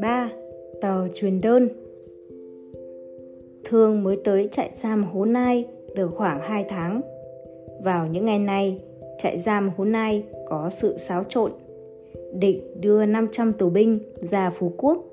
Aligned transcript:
ba 0.00 0.30
Tàu 0.80 1.08
truyền 1.14 1.40
đơn 1.40 1.68
Thương 3.64 4.02
mới 4.02 4.16
tới 4.24 4.48
trại 4.52 4.70
giam 4.74 5.04
Hố 5.04 5.24
Nai 5.24 5.64
được 5.94 6.10
khoảng 6.16 6.40
2 6.40 6.64
tháng. 6.68 7.00
Vào 7.82 8.06
những 8.06 8.24
ngày 8.24 8.38
này, 8.38 8.80
trại 9.18 9.38
giam 9.38 9.70
Hố 9.76 9.84
Nai 9.84 10.22
có 10.48 10.70
sự 10.80 10.96
xáo 10.98 11.24
trộn. 11.28 11.52
Địch 12.34 12.62
đưa 12.80 13.06
500 13.06 13.52
tù 13.52 13.70
binh 13.70 13.98
ra 14.14 14.50
Phú 14.50 14.72
Quốc. 14.76 15.04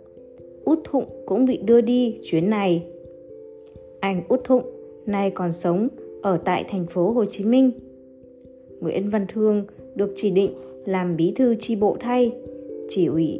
Út 0.64 0.80
Thụng 0.84 1.06
cũng 1.26 1.46
bị 1.46 1.58
đưa 1.58 1.82
đi 1.82 2.20
chuyến 2.24 2.50
này. 2.50 2.86
Anh 4.00 4.22
Út 4.30 4.44
Thụng 4.44 4.64
nay 5.06 5.32
còn 5.32 5.52
sống 5.54 5.88
ở 6.22 6.38
tại 6.46 6.66
thành 6.68 6.86
phố 6.86 7.12
Hồ 7.12 7.26
Chí 7.26 7.46
Minh. 7.46 7.72
Nguyễn 8.80 9.10
Văn 9.10 9.26
Thương 9.34 9.66
được 9.98 10.14
chỉ 10.16 10.32
định 10.32 10.52
làm 10.86 11.16
bí 11.16 11.34
thư 11.36 11.56
chi 11.56 11.76
bộ 11.76 11.98
thay, 12.00 12.32
chỉ 12.90 13.06
ủy 13.06 13.40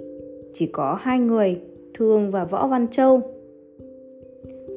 chỉ 0.54 0.66
có 0.66 0.98
hai 1.02 1.20
người, 1.20 1.60
Thương 1.94 2.32
và 2.32 2.46
Võ 2.46 2.68
Văn 2.68 2.88
Châu. 2.92 3.22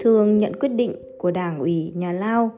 Thương 0.01 0.38
nhận 0.38 0.52
quyết 0.61 0.69
định 0.69 0.93
của 1.19 1.30
Đảng 1.30 1.59
ủy 1.59 1.93
nhà 1.95 2.12
Lao. 2.12 2.51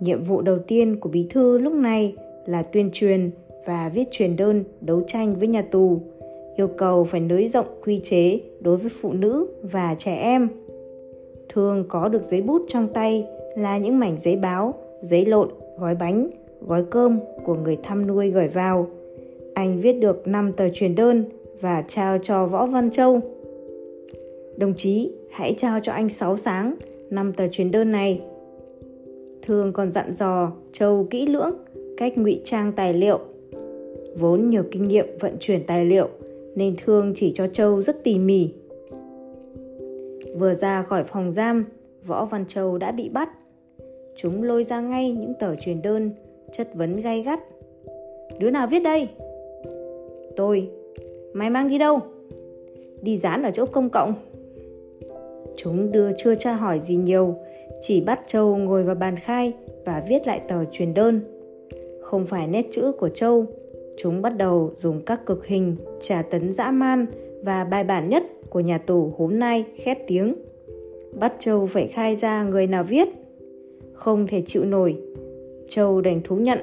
Nhiệm 0.00 0.22
vụ 0.22 0.42
đầu 0.42 0.58
tiên 0.58 0.96
của 1.00 1.08
bí 1.08 1.26
thư 1.30 1.58
lúc 1.58 1.72
này 1.72 2.14
là 2.46 2.62
tuyên 2.62 2.90
truyền 2.92 3.30
và 3.66 3.90
viết 3.94 4.04
truyền 4.10 4.36
đơn 4.36 4.64
đấu 4.80 5.02
tranh 5.06 5.34
với 5.38 5.48
nhà 5.48 5.62
tù, 5.62 6.00
yêu 6.56 6.68
cầu 6.68 7.04
phải 7.04 7.20
nới 7.20 7.48
rộng 7.48 7.66
quy 7.84 8.00
chế 8.04 8.40
đối 8.60 8.76
với 8.76 8.90
phụ 9.00 9.12
nữ 9.12 9.46
và 9.62 9.94
trẻ 9.98 10.14
em. 10.16 10.48
Thường 11.48 11.84
có 11.88 12.08
được 12.08 12.22
giấy 12.22 12.42
bút 12.42 12.62
trong 12.68 12.88
tay 12.88 13.26
là 13.56 13.78
những 13.78 13.98
mảnh 13.98 14.16
giấy 14.18 14.36
báo, 14.36 14.74
giấy 15.02 15.26
lộn, 15.26 15.48
gói 15.78 15.94
bánh, 15.94 16.30
gói 16.66 16.84
cơm 16.90 17.18
của 17.44 17.54
người 17.54 17.78
thăm 17.82 18.06
nuôi 18.06 18.30
gửi 18.30 18.48
vào. 18.48 18.88
Anh 19.54 19.80
viết 19.80 19.92
được 19.92 20.28
5 20.28 20.52
tờ 20.52 20.68
truyền 20.68 20.94
đơn 20.94 21.24
và 21.60 21.84
trao 21.88 22.18
cho 22.18 22.46
Võ 22.46 22.66
Văn 22.66 22.90
Châu. 22.90 23.20
Đồng 24.56 24.74
chí, 24.76 25.12
hãy 25.30 25.54
trao 25.58 25.80
cho 25.82 25.92
anh 25.92 26.08
6 26.08 26.36
sáng 26.36 26.74
5 27.10 27.32
tờ 27.32 27.46
truyền 27.48 27.70
đơn 27.70 27.92
này. 27.92 28.20
Thường 29.42 29.72
còn 29.72 29.90
dặn 29.90 30.12
dò 30.12 30.52
Châu 30.72 31.06
kỹ 31.10 31.26
lưỡng 31.26 31.54
cách 31.96 32.18
ngụy 32.18 32.40
trang 32.44 32.72
tài 32.72 32.94
liệu. 32.94 33.20
Vốn 34.18 34.50
nhiều 34.50 34.62
kinh 34.70 34.88
nghiệm 34.88 35.06
vận 35.20 35.36
chuyển 35.40 35.66
tài 35.66 35.84
liệu 35.84 36.08
nên 36.54 36.74
Thương 36.84 37.12
chỉ 37.16 37.32
cho 37.34 37.46
Châu 37.46 37.82
rất 37.82 38.04
tỉ 38.04 38.18
mỉ. 38.18 38.50
Vừa 40.38 40.54
ra 40.54 40.82
khỏi 40.82 41.04
phòng 41.04 41.32
giam, 41.32 41.64
Võ 42.06 42.24
Văn 42.24 42.44
Châu 42.48 42.78
đã 42.78 42.92
bị 42.92 43.08
bắt. 43.08 43.28
Chúng 44.16 44.42
lôi 44.42 44.64
ra 44.64 44.80
ngay 44.80 45.12
những 45.12 45.32
tờ 45.40 45.54
truyền 45.56 45.82
đơn, 45.82 46.10
chất 46.52 46.74
vấn 46.74 47.00
gay 47.00 47.22
gắt. 47.22 47.40
Đứa 48.38 48.50
nào 48.50 48.66
viết 48.66 48.80
đây? 48.80 49.08
Tôi. 50.36 50.68
Mày 51.32 51.50
mang 51.50 51.68
đi 51.68 51.78
đâu? 51.78 51.98
Đi 53.02 53.16
dán 53.16 53.42
ở 53.42 53.50
chỗ 53.50 53.66
công 53.66 53.90
cộng. 53.90 54.14
Chúng 55.56 55.92
đưa 55.92 56.10
chưa 56.16 56.34
tra 56.34 56.52
hỏi 56.52 56.80
gì 56.80 56.94
nhiều, 56.94 57.34
chỉ 57.80 58.00
bắt 58.00 58.20
Châu 58.26 58.56
ngồi 58.56 58.82
vào 58.82 58.94
bàn 58.94 59.16
khai 59.18 59.52
và 59.84 60.04
viết 60.08 60.26
lại 60.26 60.40
tờ 60.48 60.64
truyền 60.72 60.94
đơn. 60.94 61.20
Không 62.00 62.26
phải 62.26 62.46
nét 62.46 62.66
chữ 62.70 62.92
của 62.92 63.08
Châu, 63.08 63.46
chúng 63.98 64.22
bắt 64.22 64.36
đầu 64.36 64.72
dùng 64.76 65.00
các 65.06 65.26
cực 65.26 65.46
hình 65.46 65.76
trả 66.00 66.22
tấn 66.22 66.52
dã 66.52 66.70
man 66.70 67.06
và 67.42 67.64
bài 67.64 67.84
bản 67.84 68.08
nhất 68.08 68.22
của 68.50 68.60
nhà 68.60 68.78
tù 68.78 69.12
hôm 69.18 69.38
nay 69.38 69.64
khét 69.74 69.98
tiếng. 70.06 70.34
Bắt 71.18 71.34
Châu 71.38 71.66
phải 71.66 71.88
khai 71.88 72.16
ra 72.16 72.44
người 72.44 72.66
nào 72.66 72.84
viết. 72.84 73.08
Không 73.92 74.26
thể 74.26 74.42
chịu 74.46 74.64
nổi, 74.64 74.96
Châu 75.70 76.00
đành 76.00 76.20
thú 76.24 76.36
nhận. 76.36 76.58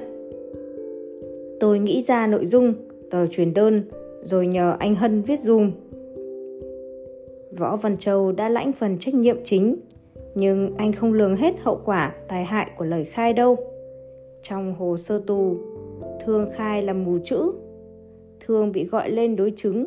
Tôi 1.60 1.78
nghĩ 1.78 2.02
ra 2.02 2.26
nội 2.26 2.46
dung 2.46 2.74
tờ 3.10 3.26
truyền 3.26 3.54
đơn 3.54 3.82
rồi 4.24 4.46
nhờ 4.46 4.76
anh 4.78 4.94
Hân 4.94 5.22
viết 5.22 5.40
dùm. 5.40 5.70
Võ 7.58 7.76
Văn 7.76 7.96
Châu 7.98 8.32
đã 8.32 8.48
lãnh 8.48 8.72
phần 8.72 8.98
trách 8.98 9.14
nhiệm 9.14 9.36
chính, 9.44 9.76
nhưng 10.34 10.76
anh 10.76 10.92
không 10.92 11.12
lường 11.12 11.36
hết 11.36 11.54
hậu 11.60 11.80
quả 11.84 12.14
tai 12.28 12.44
hại 12.44 12.70
của 12.78 12.84
lời 12.84 13.04
khai 13.04 13.32
đâu. 13.32 13.56
Trong 14.42 14.74
hồ 14.74 14.96
sơ 14.96 15.22
tù, 15.26 15.56
Thương 16.24 16.50
khai 16.54 16.82
là 16.82 16.92
mù 16.92 17.18
chữ. 17.24 17.52
Thương 18.46 18.72
bị 18.72 18.84
gọi 18.84 19.10
lên 19.10 19.36
đối 19.36 19.52
chứng. 19.56 19.86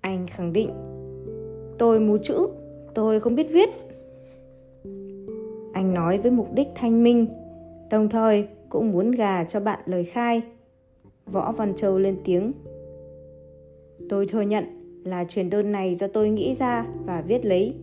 Anh 0.00 0.26
khẳng 0.26 0.52
định, 0.52 0.70
tôi 1.78 2.00
mù 2.00 2.18
chữ, 2.18 2.46
tôi 2.94 3.20
không 3.20 3.34
biết 3.34 3.46
viết. 3.52 3.68
Anh 5.72 5.94
nói 5.94 6.18
với 6.18 6.30
mục 6.30 6.52
đích 6.54 6.68
thanh 6.74 7.02
minh, 7.02 7.26
đồng 7.90 8.08
thời 8.08 8.48
cũng 8.68 8.92
muốn 8.92 9.10
gà 9.10 9.44
cho 9.44 9.60
bạn 9.60 9.80
lời 9.86 10.04
khai. 10.04 10.42
Võ 11.26 11.52
Văn 11.52 11.74
Châu 11.76 11.98
lên 11.98 12.16
tiếng. 12.24 12.52
Tôi 14.08 14.26
thừa 14.26 14.40
nhận 14.40 14.64
là 15.04 15.24
truyền 15.24 15.50
đơn 15.50 15.72
này 15.72 15.94
do 15.94 16.06
tôi 16.06 16.28
nghĩ 16.28 16.54
ra 16.54 16.86
và 17.04 17.20
viết 17.20 17.44
lấy. 17.44 17.74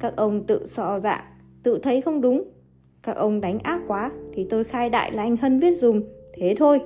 Các 0.00 0.16
ông 0.16 0.44
tự 0.44 0.66
so 0.66 1.00
dạ, 1.00 1.36
tự 1.62 1.78
thấy 1.82 2.00
không 2.00 2.20
đúng. 2.20 2.42
Các 3.02 3.16
ông 3.16 3.40
đánh 3.40 3.58
ác 3.58 3.80
quá 3.86 4.12
thì 4.32 4.46
tôi 4.50 4.64
khai 4.64 4.90
đại 4.90 5.12
là 5.12 5.22
anh 5.22 5.36
Hân 5.36 5.60
viết 5.60 5.74
dùng 5.78 6.02
thế 6.34 6.54
thôi. 6.58 6.80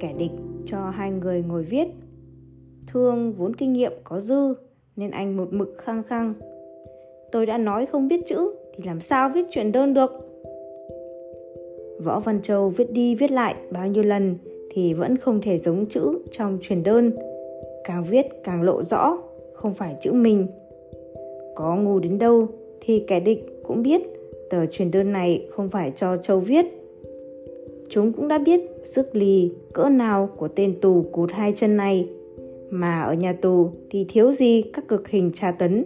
Kẻ 0.00 0.14
địch 0.18 0.30
cho 0.66 0.90
hai 0.90 1.10
người 1.10 1.44
ngồi 1.48 1.62
viết. 1.62 1.88
Thương 2.86 3.32
vốn 3.32 3.56
kinh 3.56 3.72
nghiệm 3.72 3.92
có 4.04 4.20
dư 4.20 4.54
nên 4.96 5.10
anh 5.10 5.36
một 5.36 5.52
mực 5.52 5.74
khăng 5.78 6.02
khăng. 6.02 6.34
Tôi 7.32 7.46
đã 7.46 7.58
nói 7.58 7.86
không 7.86 8.08
biết 8.08 8.20
chữ 8.26 8.54
thì 8.76 8.84
làm 8.86 9.00
sao 9.00 9.30
viết 9.34 9.46
chuyện 9.50 9.72
đơn 9.72 9.94
được. 9.94 10.27
Võ 12.04 12.20
Văn 12.20 12.42
Châu 12.42 12.68
viết 12.68 12.92
đi 12.92 13.14
viết 13.14 13.30
lại 13.30 13.54
bao 13.70 13.86
nhiêu 13.86 14.02
lần 14.02 14.34
thì 14.70 14.94
vẫn 14.94 15.16
không 15.16 15.40
thể 15.40 15.58
giống 15.58 15.86
chữ 15.86 16.18
trong 16.30 16.58
truyền 16.62 16.82
đơn. 16.82 17.12
Càng 17.84 18.04
viết 18.04 18.26
càng 18.44 18.62
lộ 18.62 18.82
rõ, 18.82 19.18
không 19.54 19.74
phải 19.74 19.96
chữ 20.00 20.12
mình. 20.12 20.46
Có 21.54 21.76
ngu 21.76 21.98
đến 21.98 22.18
đâu 22.18 22.46
thì 22.80 23.04
kẻ 23.06 23.20
địch 23.20 23.62
cũng 23.66 23.82
biết, 23.82 24.02
tờ 24.50 24.66
truyền 24.66 24.90
đơn 24.90 25.12
này 25.12 25.46
không 25.50 25.68
phải 25.68 25.92
cho 25.96 26.16
châu 26.16 26.40
viết. 26.40 26.66
Chúng 27.88 28.12
cũng 28.12 28.28
đã 28.28 28.38
biết 28.38 28.60
sức 28.82 29.16
lì 29.16 29.50
cỡ 29.72 29.88
nào 29.88 30.30
của 30.36 30.48
tên 30.48 30.74
tù 30.80 31.04
cụt 31.12 31.30
hai 31.32 31.52
chân 31.56 31.76
này, 31.76 32.08
mà 32.70 33.02
ở 33.02 33.14
nhà 33.14 33.32
tù 33.32 33.70
thì 33.90 34.06
thiếu 34.08 34.32
gì 34.32 34.62
các 34.72 34.88
cực 34.88 35.08
hình 35.08 35.30
tra 35.34 35.50
tấn. 35.50 35.84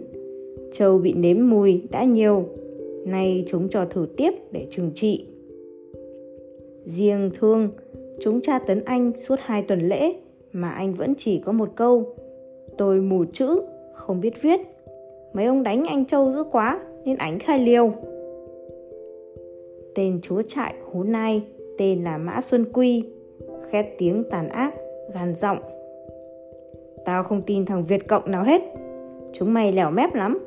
Châu 0.73 0.97
bị 0.97 1.13
nếm 1.13 1.49
mùi 1.49 1.81
đã 1.91 2.03
nhiều, 2.03 2.45
nay 3.05 3.43
chúng 3.47 3.69
cho 3.69 3.85
thử 3.85 4.07
tiếp 4.17 4.33
để 4.51 4.67
trừng 4.69 4.91
trị 4.93 5.25
riêng 6.85 7.29
thương, 7.39 7.69
chúng 8.19 8.41
tra 8.41 8.59
tấn 8.59 8.85
anh 8.85 9.11
suốt 9.17 9.35
hai 9.39 9.61
tuần 9.61 9.79
lễ 9.79 10.13
mà 10.51 10.69
anh 10.69 10.93
vẫn 10.93 11.13
chỉ 11.17 11.41
có 11.45 11.51
một 11.51 11.69
câu, 11.75 12.15
tôi 12.77 13.01
mù 13.01 13.25
chữ, 13.33 13.61
không 13.93 14.21
biết 14.21 14.41
viết. 14.41 14.59
Mấy 15.33 15.45
ông 15.45 15.63
đánh 15.63 15.85
anh 15.85 16.05
châu 16.05 16.31
dữ 16.31 16.43
quá, 16.43 16.79
nên 17.05 17.17
ảnh 17.17 17.39
khai 17.39 17.59
liều. 17.59 17.93
Tên 19.95 20.19
chúa 20.21 20.41
trại 20.41 20.73
hố 20.91 21.03
nai, 21.03 21.43
tên 21.77 22.03
là 22.03 22.17
mã 22.17 22.41
xuân 22.41 22.65
quy, 22.73 23.03
khét 23.71 23.85
tiếng 23.97 24.23
tàn 24.31 24.49
ác 24.49 24.73
gàn 25.13 25.35
giọng 25.35 25.57
tao 27.05 27.23
không 27.23 27.41
tin 27.41 27.65
thằng 27.65 27.85
việt 27.85 28.07
cộng 28.07 28.31
nào 28.31 28.43
hết. 28.43 28.61
Chúng 29.33 29.53
mày 29.53 29.73
lẻo 29.73 29.91
mép 29.91 30.15
lắm. 30.15 30.39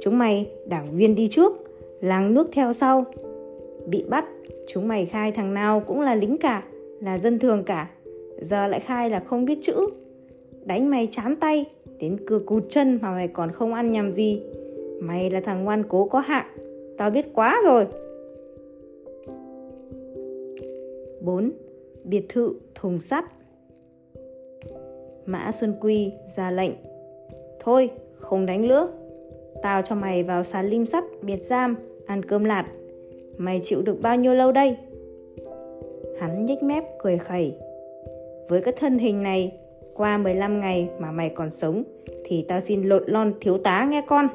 Chúng 0.00 0.18
mày, 0.18 0.50
đảng 0.66 0.86
viên 0.92 1.14
đi 1.14 1.28
trước, 1.28 1.52
làng 2.00 2.34
nước 2.34 2.48
theo 2.52 2.72
sau 2.72 3.04
bị 3.86 4.04
bắt, 4.08 4.24
chúng 4.66 4.88
mày 4.88 5.06
khai 5.06 5.32
thằng 5.32 5.54
nào 5.54 5.80
cũng 5.86 6.00
là 6.00 6.14
lính 6.14 6.38
cả, 6.38 6.64
là 7.00 7.18
dân 7.18 7.38
thường 7.38 7.64
cả. 7.64 7.90
Giờ 8.38 8.66
lại 8.66 8.80
khai 8.80 9.10
là 9.10 9.20
không 9.20 9.44
biết 9.44 9.58
chữ. 9.62 9.86
Đánh 10.64 10.90
mày 10.90 11.08
chán 11.10 11.36
tay, 11.36 11.64
đến 11.98 12.16
cưa 12.26 12.38
cụt 12.38 12.64
chân 12.68 12.98
mà 13.02 13.10
mày 13.10 13.28
còn 13.28 13.52
không 13.52 13.74
ăn 13.74 13.92
nhầm 13.92 14.12
gì. 14.12 14.42
Mày 15.00 15.30
là 15.30 15.40
thằng 15.40 15.64
ngoan 15.64 15.82
cố 15.88 16.04
có 16.04 16.20
hạng, 16.20 16.46
tao 16.98 17.10
biết 17.10 17.26
quá 17.34 17.60
rồi. 17.64 17.86
4. 21.20 21.50
Biệt 22.04 22.26
thự 22.28 22.54
thùng 22.74 23.00
sắt. 23.00 23.24
Mã 25.26 25.52
Xuân 25.52 25.74
Quy 25.80 26.12
ra 26.36 26.50
lệnh, 26.50 26.72
Thôi, 27.60 27.90
không 28.18 28.46
đánh 28.46 28.68
nữa. 28.68 28.88
Tao 29.62 29.82
cho 29.82 29.94
mày 29.94 30.22
vào 30.22 30.44
sàn 30.44 30.66
lim 30.68 30.86
sắt 30.86 31.04
biệt 31.22 31.42
giam, 31.42 31.76
Ăn 32.06 32.24
cơm 32.24 32.44
lạt. 32.44 32.66
Mày 33.42 33.60
chịu 33.64 33.82
được 33.82 34.00
bao 34.02 34.16
nhiêu 34.16 34.34
lâu 34.34 34.52
đây 34.52 34.76
Hắn 36.20 36.46
nhếch 36.46 36.62
mép 36.62 36.84
cười 37.02 37.18
khẩy 37.18 37.54
với 38.48 38.62
cái 38.62 38.74
thân 38.76 38.98
hình 38.98 39.22
này, 39.22 39.52
qua 39.94 40.18
15 40.18 40.60
ngày 40.60 40.90
mà 40.98 41.12
mày 41.12 41.28
còn 41.28 41.50
sống 41.50 41.82
thì 42.24 42.44
tao 42.48 42.60
xin 42.60 42.82
lột 42.82 43.02
lon 43.06 43.32
thiếu 43.40 43.58
tá 43.58 43.86
nghe 43.90 44.02
con. 44.08 44.26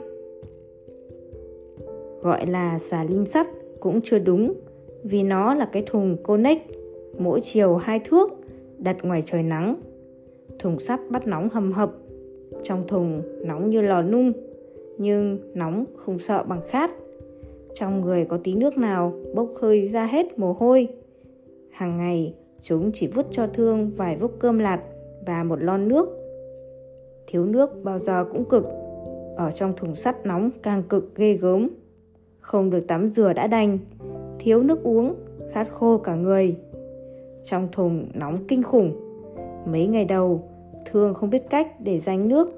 Gọi 2.21 2.45
là 2.47 2.79
xà 2.79 3.03
lim 3.03 3.25
sắt 3.25 3.47
cũng 3.79 4.01
chưa 4.03 4.19
đúng 4.19 4.53
vì 5.03 5.23
nó 5.23 5.55
là 5.55 5.65
cái 5.65 5.83
thùng 5.85 6.17
Conex 6.23 6.57
mỗi 7.17 7.41
chiều 7.41 7.75
hai 7.75 7.99
thước 7.99 8.29
đặt 8.77 8.97
ngoài 9.03 9.21
trời 9.25 9.43
nắng. 9.43 9.75
Thùng 10.59 10.79
sắt 10.79 10.99
bắt 11.09 11.27
nóng 11.27 11.49
hầm 11.49 11.71
hập, 11.71 11.91
trong 12.63 12.87
thùng 12.87 13.21
nóng 13.45 13.69
như 13.69 13.81
lò 13.81 14.01
nung 14.01 14.31
nhưng 14.97 15.39
nóng 15.53 15.85
không 15.95 16.19
sợ 16.19 16.43
bằng 16.43 16.61
khát. 16.69 16.91
Trong 17.79 18.01
người 18.01 18.25
có 18.25 18.37
tí 18.43 18.55
nước 18.55 18.77
nào 18.77 19.13
bốc 19.35 19.49
hơi 19.61 19.87
ra 19.87 20.05
hết 20.05 20.39
mồ 20.39 20.53
hôi. 20.53 20.87
Hàng 21.71 21.97
ngày 21.97 22.35
chúng 22.61 22.91
chỉ 22.93 23.07
vứt 23.07 23.25
cho 23.31 23.47
Thương 23.47 23.91
vài 23.95 24.17
vốc 24.17 24.31
cơm 24.39 24.59
lạt 24.59 24.81
và 25.25 25.43
một 25.43 25.61
lon 25.61 25.87
nước. 25.87 26.09
Thiếu 27.27 27.45
nước 27.45 27.83
bao 27.83 27.99
giờ 27.99 28.25
cũng 28.31 28.45
cực, 28.45 28.63
ở 29.35 29.51
trong 29.51 29.73
thùng 29.77 29.95
sắt 29.95 30.25
nóng 30.25 30.49
càng 30.63 30.83
cực 30.89 31.15
ghê 31.15 31.33
gớm. 31.33 31.69
Không 32.39 32.69
được 32.69 32.87
tắm 32.87 33.11
rửa 33.11 33.33
đã 33.33 33.47
đành, 33.47 33.77
thiếu 34.39 34.63
nước 34.63 34.83
uống, 34.83 35.15
khát 35.51 35.71
khô 35.71 35.97
cả 35.97 36.15
người. 36.15 36.55
Trong 37.43 37.67
thùng 37.71 38.05
nóng 38.15 38.47
kinh 38.47 38.63
khủng, 38.63 38.91
mấy 39.65 39.87
ngày 39.87 40.05
đầu 40.05 40.43
Thương 40.91 41.13
không 41.13 41.29
biết 41.29 41.49
cách 41.49 41.81
để 41.81 41.99
dành 41.99 42.27
nước. 42.27 42.49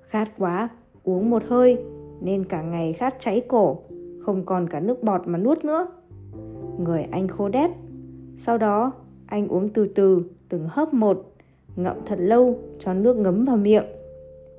Khát 0.00 0.28
quá, 0.38 0.68
uống 1.04 1.30
một 1.30 1.42
hơi 1.44 1.78
nên 2.20 2.44
cả 2.44 2.62
ngày 2.62 2.92
khát 2.92 3.14
cháy 3.18 3.42
cổ, 3.48 3.78
không 4.22 4.44
còn 4.44 4.68
cả 4.68 4.80
nước 4.80 5.02
bọt 5.02 5.22
mà 5.26 5.38
nuốt 5.38 5.64
nữa. 5.64 5.86
Người 6.78 7.02
anh 7.02 7.28
khô 7.28 7.48
đét. 7.48 7.70
Sau 8.36 8.58
đó, 8.58 8.92
anh 9.26 9.48
uống 9.48 9.68
từ 9.68 9.86
từ, 9.86 10.22
từng 10.48 10.66
hớp 10.68 10.94
một, 10.94 11.32
ngậm 11.76 11.96
thật 12.06 12.18
lâu 12.18 12.58
cho 12.78 12.94
nước 12.94 13.16
ngấm 13.16 13.44
vào 13.44 13.56
miệng. 13.56 13.84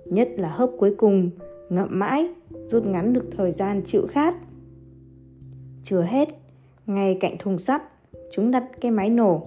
Nhất 0.06 0.30
là 0.38 0.50
hớp 0.50 0.70
cuối 0.78 0.96
cùng, 0.98 1.30
ngậm 1.70 1.88
mãi, 1.92 2.30
rút 2.68 2.86
ngắn 2.86 3.14
được 3.14 3.26
thời 3.38 3.52
gian 3.52 3.82
chịu 3.86 4.08
khát. 4.10 4.36
Chưa 5.84 6.02
hết, 6.02 6.30
ngay 6.88 7.18
cạnh 7.20 7.36
thùng 7.40 7.60
sắt, 7.60 7.84
chúng 8.32 8.52
đặt 8.52 8.64
cái 8.82 8.92
máy 8.92 9.10
nổ. 9.10 9.42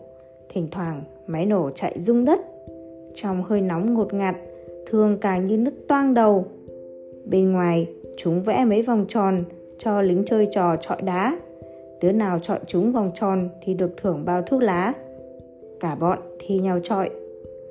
Thỉnh 0.48 0.68
thoảng, 0.70 1.02
máy 1.26 1.46
nổ 1.46 1.70
chạy 1.70 2.00
rung 2.00 2.24
đất. 2.24 2.40
Trong 3.14 3.42
hơi 3.42 3.60
nóng 3.60 3.94
ngột 3.94 4.14
ngạt, 4.14 4.36
thường 4.86 5.18
càng 5.20 5.44
như 5.44 5.56
nứt 5.56 5.88
toang 5.88 6.14
đầu. 6.14 6.46
Bên 7.26 7.52
ngoài, 7.52 7.88
chúng 8.16 8.42
vẽ 8.42 8.64
mấy 8.64 8.82
vòng 8.82 9.04
tròn 9.08 9.44
cho 9.78 10.02
lính 10.02 10.22
chơi 10.26 10.46
trò 10.50 10.76
trọi 10.76 11.02
đá. 11.02 11.38
Đứa 12.02 12.12
nào 12.12 12.38
trọi 12.38 12.58
chúng 12.66 12.92
vòng 12.92 13.10
tròn 13.14 13.48
thì 13.62 13.74
được 13.74 13.90
thưởng 13.96 14.24
bao 14.24 14.42
thuốc 14.42 14.62
lá. 14.62 14.92
Cả 15.80 15.94
bọn 15.94 16.18
thi 16.38 16.58
nhau 16.58 16.78
trọi, 16.82 17.10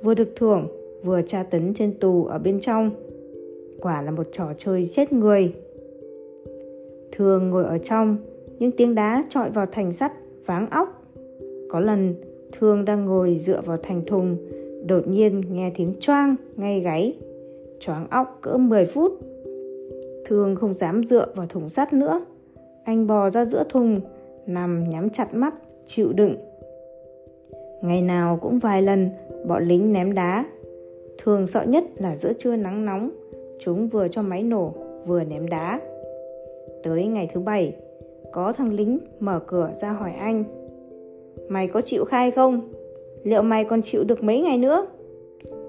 vừa 0.02 0.14
được 0.14 0.28
thưởng, 0.36 0.68
vừa 1.04 1.22
tra 1.22 1.42
tấn 1.42 1.74
trên 1.74 1.94
tù 1.94 2.24
ở 2.24 2.38
bên 2.38 2.60
trong. 2.60 2.90
Quả 3.80 4.02
là 4.02 4.10
một 4.10 4.26
trò 4.32 4.46
chơi 4.58 4.86
chết 4.86 5.12
người. 5.12 5.52
Thường 7.12 7.50
ngồi 7.50 7.64
ở 7.64 7.78
trong, 7.78 8.16
những 8.58 8.70
tiếng 8.76 8.94
đá 8.94 9.24
trọi 9.28 9.50
vào 9.50 9.66
thành 9.66 9.92
sắt 9.92 10.12
váng 10.46 10.70
óc. 10.70 11.02
Có 11.70 11.80
lần, 11.80 12.14
Thương 12.52 12.84
đang 12.84 13.04
ngồi 13.04 13.36
dựa 13.38 13.60
vào 13.64 13.76
thành 13.82 14.02
thùng, 14.06 14.36
đột 14.86 15.08
nhiên 15.08 15.42
nghe 15.50 15.72
tiếng 15.76 15.94
choang 16.00 16.36
ngay 16.56 16.80
gáy. 16.80 17.16
Choáng 17.80 18.06
óc 18.10 18.38
cỡ 18.42 18.56
10 18.56 18.86
phút. 18.86 19.12
Thương 20.28 20.56
không 20.56 20.74
dám 20.74 21.04
dựa 21.04 21.26
vào 21.34 21.46
thùng 21.46 21.68
sắt 21.68 21.92
nữa. 21.92 22.20
Anh 22.84 23.06
bò 23.06 23.30
ra 23.30 23.44
giữa 23.44 23.64
thùng, 23.68 24.00
nằm 24.46 24.88
nhắm 24.88 25.10
chặt 25.10 25.34
mắt, 25.34 25.54
chịu 25.86 26.12
đựng. 26.12 26.34
Ngày 27.82 28.02
nào 28.02 28.38
cũng 28.42 28.58
vài 28.58 28.82
lần 28.82 29.08
bọn 29.46 29.62
lính 29.62 29.92
ném 29.92 30.14
đá. 30.14 30.44
Thường 31.18 31.46
sợ 31.46 31.62
nhất 31.62 31.84
là 31.96 32.16
giữa 32.16 32.32
trưa 32.32 32.56
nắng 32.56 32.86
nóng, 32.86 33.10
chúng 33.60 33.88
vừa 33.88 34.08
cho 34.08 34.22
máy 34.22 34.42
nổ 34.42 34.74
vừa 35.06 35.24
ném 35.24 35.48
đá. 35.48 35.80
Tới 36.82 37.06
ngày 37.06 37.30
thứ 37.34 37.40
bảy, 37.40 37.74
có 38.32 38.52
thằng 38.52 38.72
lính 38.72 38.98
mở 39.20 39.40
cửa 39.46 39.70
ra 39.76 39.92
hỏi 39.92 40.12
anh 40.12 40.44
Mày 41.48 41.68
có 41.68 41.80
chịu 41.80 42.04
khai 42.04 42.30
không? 42.30 42.60
Liệu 43.22 43.42
mày 43.42 43.64
còn 43.64 43.82
chịu 43.82 44.04
được 44.04 44.22
mấy 44.22 44.40
ngày 44.40 44.58
nữa? 44.58 44.86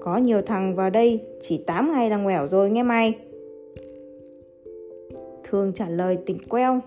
Có 0.00 0.16
nhiều 0.16 0.42
thằng 0.42 0.74
vào 0.74 0.90
đây 0.90 1.20
chỉ 1.40 1.58
8 1.58 1.92
ngày 1.92 2.10
là 2.10 2.16
ngoẻo 2.16 2.48
rồi 2.48 2.70
nghe 2.70 2.82
mày 2.82 3.14
thường 5.50 5.72
trả 5.74 5.88
lời 5.88 6.18
tỉnh 6.26 6.38
queo 6.48 6.80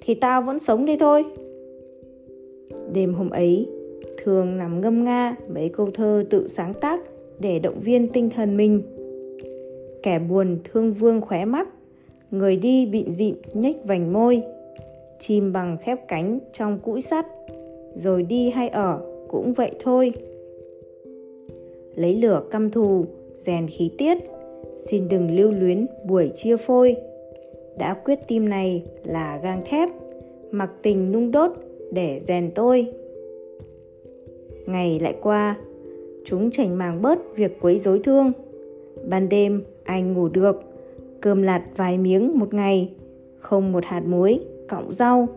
Thì 0.00 0.14
tao 0.14 0.42
vẫn 0.42 0.58
sống 0.58 0.86
đi 0.86 0.96
thôi 0.96 1.24
Đêm 2.92 3.14
hôm 3.14 3.30
ấy 3.30 3.68
thường 4.24 4.58
nằm 4.58 4.80
ngâm 4.80 5.04
nga 5.04 5.36
mấy 5.54 5.68
câu 5.68 5.90
thơ 5.94 6.24
tự 6.30 6.48
sáng 6.48 6.74
tác 6.74 7.00
để 7.40 7.58
động 7.58 7.80
viên 7.80 8.08
tinh 8.08 8.30
thần 8.30 8.56
mình. 8.56 8.82
Kẻ 10.02 10.18
buồn 10.18 10.58
thương 10.64 10.92
vương 10.92 11.20
khóe 11.20 11.44
mắt, 11.44 11.68
người 12.30 12.56
đi 12.56 12.86
bịn 12.86 13.12
dịn 13.12 13.34
nhếch 13.54 13.76
vành 13.84 14.12
môi, 14.12 14.42
chim 15.18 15.52
bằng 15.52 15.76
khép 15.82 16.08
cánh 16.08 16.38
trong 16.52 16.78
cũi 16.78 17.00
sắt, 17.00 17.26
rồi 17.96 18.22
đi 18.22 18.50
hay 18.50 18.68
ở 18.68 19.00
cũng 19.28 19.52
vậy 19.52 19.70
thôi. 19.80 20.12
Lấy 21.94 22.14
lửa 22.14 22.42
căm 22.50 22.70
thù, 22.70 23.04
rèn 23.38 23.66
khí 23.66 23.90
tiết, 23.98 24.18
xin 24.76 25.08
đừng 25.08 25.36
lưu 25.36 25.50
luyến 25.50 25.86
buổi 26.04 26.30
chia 26.34 26.56
phôi. 26.56 26.96
Đã 27.80 27.94
quyết 27.94 28.18
tim 28.28 28.48
này 28.48 28.84
là 29.04 29.40
gang 29.42 29.62
thép, 29.64 29.88
mặc 30.50 30.70
tình 30.82 31.12
nung 31.12 31.30
đốt 31.30 31.50
để 31.92 32.20
rèn 32.22 32.50
tôi. 32.54 32.86
Ngày 34.66 35.00
lại 35.00 35.14
qua, 35.22 35.56
chúng 36.24 36.50
chảnh 36.50 36.78
màng 36.78 37.02
bớt 37.02 37.36
việc 37.36 37.60
quấy 37.60 37.78
rối 37.78 38.00
thương. 38.04 38.32
Ban 39.08 39.28
đêm 39.28 39.62
anh 39.84 40.12
ngủ 40.12 40.28
được, 40.28 40.62
cơm 41.20 41.42
lạt 41.42 41.62
vài 41.76 41.98
miếng 41.98 42.38
một 42.38 42.54
ngày, 42.54 42.92
không 43.38 43.72
một 43.72 43.84
hạt 43.84 44.02
muối, 44.06 44.40
cọng 44.68 44.92
rau, 44.92 45.28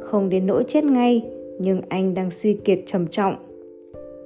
không 0.00 0.28
đến 0.28 0.46
nỗi 0.46 0.64
chết 0.68 0.84
ngay, 0.84 1.24
nhưng 1.58 1.80
anh 1.88 2.14
đang 2.14 2.30
suy 2.30 2.54
kiệt 2.54 2.78
trầm 2.86 3.06
trọng. 3.06 3.34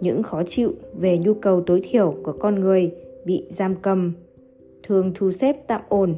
Những 0.01 0.23
khó 0.23 0.43
chịu 0.47 0.73
về 0.99 1.19
nhu 1.19 1.35
cầu 1.35 1.61
tối 1.61 1.81
thiểu 1.91 2.15
của 2.23 2.33
con 2.33 2.61
người 2.61 2.91
bị 3.25 3.45
giam 3.49 3.75
cầm, 3.83 4.13
thường 4.83 5.13
thu 5.15 5.33
xếp 5.33 5.57
tạm 5.67 5.81
ổn. 5.89 6.15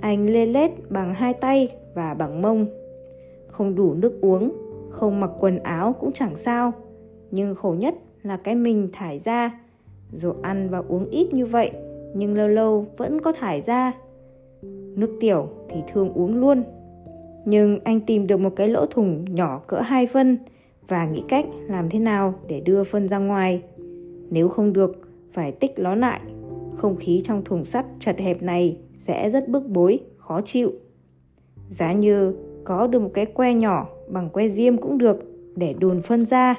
Anh 0.00 0.30
lê 0.30 0.46
lết 0.46 0.70
bằng 0.90 1.14
hai 1.14 1.34
tay 1.34 1.68
và 1.94 2.14
bằng 2.14 2.42
mông. 2.42 2.66
Không 3.48 3.74
đủ 3.74 3.94
nước 3.94 4.20
uống, 4.20 4.52
không 4.90 5.20
mặc 5.20 5.30
quần 5.40 5.58
áo 5.58 5.92
cũng 6.00 6.12
chẳng 6.12 6.36
sao, 6.36 6.72
nhưng 7.30 7.54
khổ 7.54 7.74
nhất 7.78 7.94
là 8.22 8.36
cái 8.36 8.54
mình 8.54 8.88
thải 8.92 9.18
ra. 9.18 9.60
Dù 10.12 10.32
ăn 10.42 10.68
và 10.70 10.82
uống 10.88 11.10
ít 11.10 11.34
như 11.34 11.46
vậy, 11.46 11.70
nhưng 12.14 12.34
lâu 12.34 12.48
lâu 12.48 12.86
vẫn 12.96 13.20
có 13.20 13.32
thải 13.32 13.60
ra. 13.60 13.92
Nước 14.96 15.16
tiểu 15.20 15.48
thì 15.68 15.80
thường 15.92 16.12
uống 16.12 16.40
luôn 16.40 16.62
nhưng 17.46 17.78
anh 17.84 18.00
tìm 18.00 18.26
được 18.26 18.40
một 18.40 18.56
cái 18.56 18.68
lỗ 18.68 18.86
thùng 18.86 19.24
nhỏ 19.34 19.62
cỡ 19.66 19.80
2 19.80 20.06
phân 20.06 20.38
và 20.88 21.06
nghĩ 21.06 21.22
cách 21.28 21.46
làm 21.68 21.88
thế 21.90 21.98
nào 21.98 22.34
để 22.48 22.60
đưa 22.60 22.84
phân 22.84 23.08
ra 23.08 23.18
ngoài. 23.18 23.62
Nếu 24.30 24.48
không 24.48 24.72
được, 24.72 24.96
phải 25.32 25.52
tích 25.52 25.78
nó 25.78 25.94
lại. 25.94 26.20
Không 26.76 26.96
khí 26.96 27.20
trong 27.24 27.44
thùng 27.44 27.64
sắt 27.64 27.86
chật 27.98 28.18
hẹp 28.18 28.42
này 28.42 28.78
sẽ 28.98 29.30
rất 29.30 29.48
bức 29.48 29.66
bối, 29.66 30.00
khó 30.16 30.40
chịu. 30.44 30.72
Giá 31.68 31.92
như 31.92 32.34
có 32.64 32.86
được 32.86 32.98
một 32.98 33.10
cái 33.14 33.26
que 33.26 33.54
nhỏ 33.54 33.88
bằng 34.08 34.28
que 34.30 34.48
diêm 34.48 34.76
cũng 34.76 34.98
được 34.98 35.16
để 35.56 35.74
đùn 35.78 36.02
phân 36.02 36.26
ra. 36.26 36.54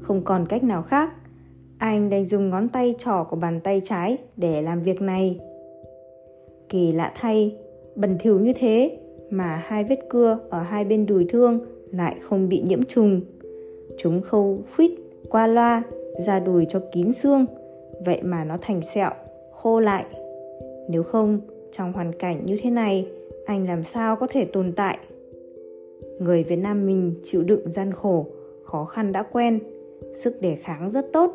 Không 0.00 0.22
còn 0.24 0.46
cách 0.48 0.64
nào 0.64 0.82
khác, 0.82 1.10
anh 1.78 2.10
đành 2.10 2.24
dùng 2.24 2.50
ngón 2.50 2.68
tay 2.68 2.94
trỏ 2.98 3.24
của 3.30 3.36
bàn 3.36 3.60
tay 3.60 3.80
trái 3.84 4.16
để 4.36 4.62
làm 4.62 4.82
việc 4.82 5.02
này. 5.02 5.40
Kỳ 6.68 6.92
lạ 6.92 7.12
thay, 7.14 7.56
bẩn 7.96 8.16
thỉu 8.20 8.40
như 8.40 8.52
thế 8.56 8.98
mà 9.30 9.62
hai 9.66 9.84
vết 9.84 9.98
cưa 10.10 10.38
ở 10.50 10.62
hai 10.62 10.84
bên 10.84 11.06
đùi 11.06 11.26
thương 11.28 11.60
lại 11.92 12.16
không 12.20 12.48
bị 12.48 12.62
nhiễm 12.66 12.82
trùng. 12.82 13.20
Chúng 13.98 14.20
khâu 14.20 14.58
khuyết 14.76 14.90
qua 15.28 15.46
loa 15.46 15.82
ra 16.26 16.40
đùi 16.40 16.66
cho 16.68 16.80
kín 16.92 17.12
xương, 17.12 17.46
vậy 18.04 18.22
mà 18.22 18.44
nó 18.44 18.58
thành 18.60 18.82
sẹo, 18.82 19.10
khô 19.52 19.80
lại. 19.80 20.04
Nếu 20.88 21.02
không, 21.02 21.40
trong 21.72 21.92
hoàn 21.92 22.12
cảnh 22.12 22.46
như 22.46 22.56
thế 22.62 22.70
này, 22.70 23.06
anh 23.46 23.66
làm 23.66 23.84
sao 23.84 24.16
có 24.16 24.26
thể 24.30 24.44
tồn 24.44 24.72
tại? 24.72 24.98
Người 26.20 26.44
Việt 26.44 26.56
Nam 26.56 26.86
mình 26.86 27.14
chịu 27.24 27.42
đựng 27.42 27.68
gian 27.68 27.92
khổ, 27.92 28.26
khó 28.64 28.84
khăn 28.84 29.12
đã 29.12 29.22
quen, 29.22 29.58
sức 30.14 30.42
đề 30.42 30.56
kháng 30.62 30.90
rất 30.90 31.12
tốt, 31.12 31.34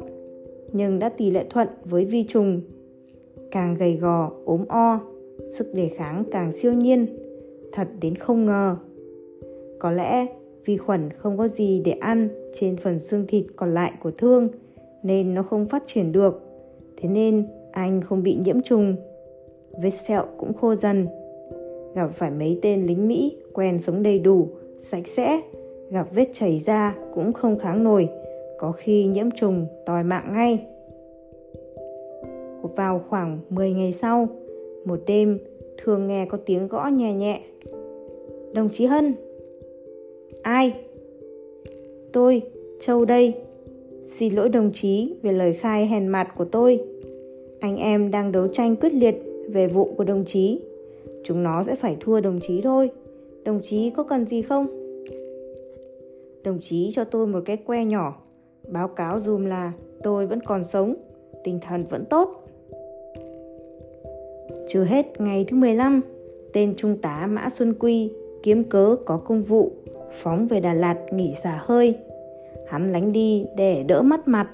nhưng 0.72 1.00
đã 1.00 1.10
tỷ 1.10 1.32
lệ 1.32 1.46
thuận 1.50 1.68
với 1.86 2.06
vi 2.06 2.24
trùng. 2.28 2.62
Càng 3.52 3.76
gầy 3.76 3.96
gò, 3.96 4.32
ốm 4.46 4.66
o, 4.70 5.00
sức 5.58 5.74
đề 5.74 5.90
kháng 5.90 6.24
càng 6.32 6.52
siêu 6.52 6.74
nhiên 6.74 7.06
thật 7.72 7.88
đến 8.02 8.16
không 8.16 8.46
ngờ. 8.46 8.76
Có 9.80 9.92
lẽ 9.92 10.28
vi 10.66 10.78
khuẩn 10.78 11.10
không 11.18 11.38
có 11.38 11.48
gì 11.48 11.82
để 11.86 11.92
ăn 11.92 12.30
trên 12.54 12.78
phần 12.78 13.00
xương 13.00 13.28
thịt 13.28 13.46
còn 13.56 13.74
lại 13.74 13.94
của 14.04 14.12
thương 14.12 14.50
nên 15.04 15.34
nó 15.34 15.44
không 15.44 15.66
phát 15.66 15.84
triển 15.86 16.12
được. 16.12 16.53
Thế 16.98 17.10
nên 17.10 17.48
anh 17.72 18.02
không 18.02 18.24
bị 18.24 18.38
nhiễm 18.46 18.62
trùng. 18.62 18.96
Vết 19.82 19.90
sẹo 19.90 20.26
cũng 20.38 20.54
khô 20.54 20.76
dần. 20.76 21.08
Gặp 21.96 22.10
phải 22.14 22.32
mấy 22.32 22.60
tên 22.62 22.86
lính 22.86 23.08
Mỹ 23.08 23.38
quen 23.54 23.82
sống 23.82 24.04
đầy 24.04 24.20
đủ, 24.20 24.48
sạch 24.80 25.08
sẽ, 25.08 25.42
gặp 25.90 26.08
vết 26.14 26.28
chảy 26.34 26.60
ra 26.60 26.96
cũng 27.14 27.34
không 27.34 27.60
kháng 27.60 27.84
nổi, 27.84 28.10
có 28.58 28.72
khi 28.72 29.06
nhiễm 29.06 29.32
trùng 29.32 29.66
tòi 29.86 30.04
mạng 30.04 30.32
ngay. 30.34 30.66
Vào 32.76 33.02
khoảng 33.10 33.40
10 33.50 33.72
ngày 33.72 33.92
sau, 33.92 34.28
một 34.86 35.00
đêm 35.08 35.40
thường 35.78 36.08
nghe 36.08 36.26
có 36.26 36.38
tiếng 36.46 36.68
gõ 36.68 36.88
nhẹ 36.88 37.14
nhẹ. 37.14 37.42
Đồng 38.54 38.70
chí 38.70 38.86
Hân. 38.86 39.14
Ai? 40.42 40.74
Tôi, 42.14 42.42
Châu 42.80 43.06
đây. 43.06 43.34
Xin 44.06 44.34
lỗi 44.34 44.50
đồng 44.50 44.72
chí 44.74 45.14
về 45.22 45.32
lời 45.32 45.54
khai 45.54 45.88
hèn 45.88 46.08
mặt 46.08 46.28
của 46.38 46.46
tôi. 46.46 46.80
Anh 47.60 47.78
em 47.78 48.12
đang 48.12 48.32
đấu 48.32 48.48
tranh 48.48 48.76
quyết 48.76 48.94
liệt 48.94 49.16
về 49.50 49.68
vụ 49.68 49.94
của 49.98 50.04
đồng 50.04 50.26
chí. 50.26 50.62
Chúng 51.24 51.44
nó 51.44 51.64
sẽ 51.64 51.76
phải 51.76 51.98
thua 52.00 52.20
đồng 52.20 52.40
chí 52.48 52.62
thôi. 52.62 52.90
Đồng 53.44 53.62
chí 53.64 53.90
có 53.90 54.04
cần 54.04 54.26
gì 54.26 54.42
không? 54.42 54.68
Đồng 56.44 56.60
chí 56.62 56.92
cho 56.94 57.04
tôi 57.04 57.28
một 57.28 57.40
cái 57.46 57.58
que 57.58 57.86
nhỏ, 57.86 58.22
báo 58.68 58.88
cáo 58.88 59.20
dùm 59.20 59.46
là 59.46 59.72
tôi 60.04 60.28
vẫn 60.28 60.40
còn 60.46 60.64
sống, 60.64 60.96
tinh 61.44 61.60
thần 61.62 61.84
vẫn 61.90 62.06
tốt. 62.06 62.44
Chưa 64.68 64.84
hết 64.84 65.22
ngày 65.22 65.46
thứ 65.48 65.58
15, 65.58 66.02
tên 66.54 66.74
Trung 66.78 66.98
tá 67.02 67.28
Mã 67.32 67.50
Xuân 67.50 67.74
Quy 67.80 68.12
kiếm 68.44 68.64
cớ 68.64 68.96
có 69.06 69.18
công 69.18 69.44
vụ, 69.44 69.72
phóng 70.22 70.48
về 70.48 70.60
Đà 70.60 70.74
Lạt 70.74 70.98
nghỉ 71.12 71.34
xả 71.44 71.60
hơi. 71.62 71.96
Hắn 72.74 72.92
lánh 72.92 73.12
đi 73.12 73.46
để 73.58 73.84
đỡ 73.84 74.02
mất 74.02 74.28
mặt. 74.28 74.50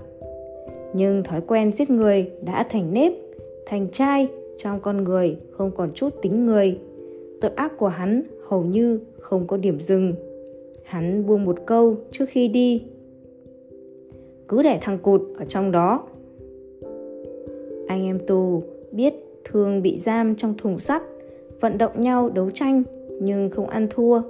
Nhưng 0.93 1.23
thói 1.23 1.41
quen 1.41 1.71
giết 1.71 1.89
người 1.89 2.31
đã 2.41 2.67
thành 2.69 2.93
nếp, 2.93 3.13
thành 3.65 3.87
trai 3.91 4.27
trong 4.57 4.79
con 4.81 5.03
người 5.03 5.37
không 5.51 5.71
còn 5.77 5.91
chút 5.93 6.09
tính 6.21 6.45
người. 6.45 6.79
Tội 7.41 7.51
ác 7.55 7.77
của 7.77 7.87
hắn 7.87 8.23
hầu 8.47 8.63
như 8.63 8.99
không 9.19 9.47
có 9.47 9.57
điểm 9.57 9.79
dừng. 9.79 10.13
Hắn 10.83 11.25
buông 11.25 11.45
một 11.45 11.57
câu 11.65 11.95
trước 12.11 12.25
khi 12.29 12.47
đi. 12.47 12.83
Cứ 14.47 14.63
để 14.63 14.77
thằng 14.81 14.97
cụt 14.97 15.21
ở 15.37 15.45
trong 15.45 15.71
đó. 15.71 16.07
Anh 17.87 18.05
em 18.05 18.19
tù 18.27 18.63
biết 18.91 19.13
thường 19.45 19.81
bị 19.81 19.97
giam 19.97 20.35
trong 20.35 20.53
thùng 20.57 20.79
sắt, 20.79 21.03
vận 21.61 21.77
động 21.77 22.01
nhau 22.01 22.29
đấu 22.29 22.49
tranh 22.49 22.83
nhưng 23.21 23.49
không 23.49 23.67
ăn 23.67 23.87
thua. 23.89 24.21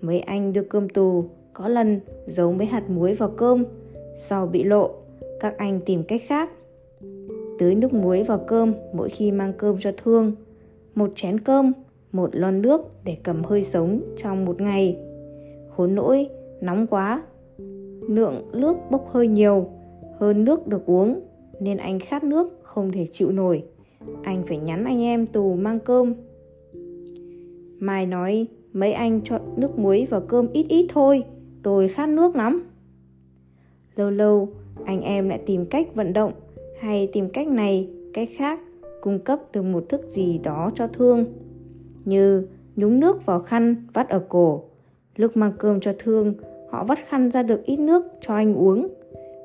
Mấy 0.00 0.20
anh 0.20 0.52
đưa 0.52 0.62
cơm 0.62 0.88
tù 0.88 1.24
có 1.52 1.68
lần 1.68 2.00
giấu 2.26 2.52
mấy 2.52 2.66
hạt 2.66 2.90
muối 2.90 3.14
vào 3.14 3.32
cơm, 3.36 3.64
sau 4.16 4.46
bị 4.46 4.64
lộ, 4.64 4.90
các 5.40 5.58
anh 5.58 5.80
tìm 5.86 6.02
cách 6.02 6.22
khác. 6.26 6.50
Tưới 7.58 7.74
nước 7.74 7.92
muối 7.92 8.22
vào 8.22 8.44
cơm 8.46 8.74
mỗi 8.92 9.08
khi 9.08 9.30
mang 9.30 9.52
cơm 9.58 9.76
cho 9.80 9.92
thương. 10.04 10.32
Một 10.94 11.10
chén 11.14 11.40
cơm, 11.40 11.72
một 12.12 12.30
lon 12.32 12.62
nước 12.62 12.80
để 13.04 13.16
cầm 13.22 13.44
hơi 13.44 13.62
sống 13.62 14.00
trong 14.16 14.44
một 14.44 14.60
ngày. 14.60 14.96
Khốn 15.76 15.94
nỗi, 15.94 16.26
nóng 16.60 16.86
quá. 16.86 17.22
Lượng 18.08 18.50
nước 18.52 18.76
bốc 18.90 19.08
hơi 19.12 19.28
nhiều, 19.28 19.68
hơn 20.18 20.44
nước 20.44 20.66
được 20.66 20.86
uống, 20.86 21.20
nên 21.60 21.76
anh 21.76 22.00
khát 22.00 22.24
nước 22.24 22.58
không 22.62 22.92
thể 22.92 23.06
chịu 23.10 23.30
nổi. 23.30 23.62
Anh 24.22 24.42
phải 24.46 24.58
nhắn 24.58 24.84
anh 24.84 25.02
em 25.02 25.26
tù 25.26 25.54
mang 25.54 25.78
cơm. 25.80 26.14
Mai 27.78 28.06
nói 28.06 28.46
mấy 28.72 28.92
anh 28.92 29.20
cho 29.24 29.38
nước 29.56 29.78
muối 29.78 30.06
vào 30.10 30.20
cơm 30.20 30.52
ít 30.52 30.66
ít 30.68 30.86
thôi, 30.88 31.24
tôi 31.68 31.88
khát 31.88 32.08
nước 32.08 32.36
lắm. 32.36 32.70
Lâu 33.96 34.10
lâu, 34.10 34.48
anh 34.84 35.00
em 35.00 35.28
lại 35.28 35.40
tìm 35.46 35.66
cách 35.66 35.94
vận 35.94 36.12
động 36.12 36.32
hay 36.80 37.08
tìm 37.12 37.28
cách 37.28 37.48
này, 37.48 37.88
cách 38.14 38.28
khác 38.36 38.60
cung 39.00 39.18
cấp 39.18 39.40
được 39.52 39.62
một 39.62 39.88
thức 39.88 40.08
gì 40.08 40.38
đó 40.38 40.70
cho 40.74 40.86
thương. 40.86 41.24
Như 42.04 42.46
nhúng 42.76 43.00
nước 43.00 43.26
vào 43.26 43.40
khăn 43.40 43.74
vắt 43.92 44.08
ở 44.08 44.22
cổ. 44.28 44.62
Lúc 45.16 45.36
mang 45.36 45.52
cơm 45.58 45.80
cho 45.80 45.92
thương, 45.98 46.34
họ 46.70 46.84
vắt 46.84 46.98
khăn 47.08 47.30
ra 47.30 47.42
được 47.42 47.64
ít 47.64 47.76
nước 47.76 48.06
cho 48.20 48.34
anh 48.34 48.54
uống. 48.54 48.88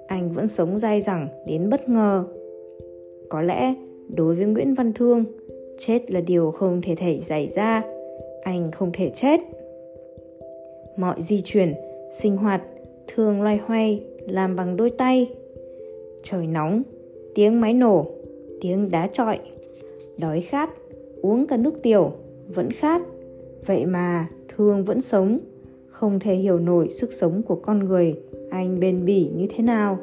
Anh 0.08 0.34
vẫn 0.34 0.48
sống 0.48 0.80
dai 0.80 1.02
dẳng 1.02 1.28
đến 1.48 1.70
bất 1.70 1.90
ngờ. 1.90 2.26
Có 3.30 3.42
lẽ 3.42 3.76
đối 4.10 4.36
với 4.36 4.46
Nguyễn 4.46 4.74
Văn 4.74 4.94
Thương, 4.94 5.26
chết 5.80 6.12
là 6.12 6.22
điều 6.22 6.52
không 6.52 6.82
thể 6.82 6.96
thể 6.96 7.20
xảy 7.22 7.48
ra. 7.48 7.84
Anh 8.44 8.72
không 8.72 8.92
thể 8.94 9.12
chết. 9.16 9.40
Mọi 10.98 11.22
di 11.22 11.42
chuyển, 11.42 11.74
sinh 12.14 12.38
hoạt 12.38 12.62
thường 13.08 13.42
loay 13.42 13.58
hoay 13.66 14.04
làm 14.28 14.56
bằng 14.56 14.78
đôi 14.78 14.90
tay. 14.90 15.32
Trời 16.24 16.48
nóng, 16.48 16.84
tiếng 17.36 17.62
máy 17.62 17.74
nổ, 17.74 18.06
tiếng 18.62 18.92
đá 18.92 19.08
trọi. 19.08 19.40
Đói 20.18 20.42
khát, 20.42 20.70
uống 21.22 21.48
cả 21.48 21.58
nước 21.58 21.82
tiểu, 21.84 22.12
vẫn 22.48 22.72
khát. 22.72 23.02
Vậy 23.66 23.86
mà 23.86 24.28
thương 24.56 24.84
vẫn 24.84 25.02
sống, 25.02 25.40
không 25.90 26.20
thể 26.20 26.36
hiểu 26.36 26.60
nổi 26.60 26.90
sức 26.90 27.14
sống 27.14 27.42
của 27.48 27.56
con 27.56 27.80
người 27.80 28.16
anh 28.50 28.80
bền 28.80 29.06
bỉ 29.06 29.30
như 29.36 29.48
thế 29.50 29.64
nào. 29.64 29.98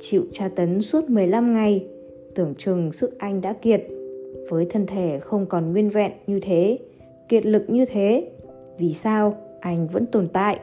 Chịu 0.00 0.24
tra 0.32 0.48
tấn 0.48 0.82
suốt 0.82 1.10
15 1.10 1.54
ngày, 1.54 1.86
tưởng 2.34 2.54
chừng 2.54 2.92
sức 2.92 3.18
anh 3.18 3.40
đã 3.40 3.52
kiệt. 3.52 3.86
Với 4.48 4.66
thân 4.70 4.86
thể 4.86 5.18
không 5.22 5.46
còn 5.46 5.72
nguyên 5.72 5.90
vẹn 5.90 6.12
như 6.26 6.40
thế, 6.40 6.78
kiệt 7.28 7.46
lực 7.46 7.62
như 7.68 7.84
thế, 7.84 8.30
vì 8.78 8.92
sao 8.92 9.36
anh 9.60 9.88
vẫn 9.88 10.06
tồn 10.06 10.28
tại? 10.28 10.60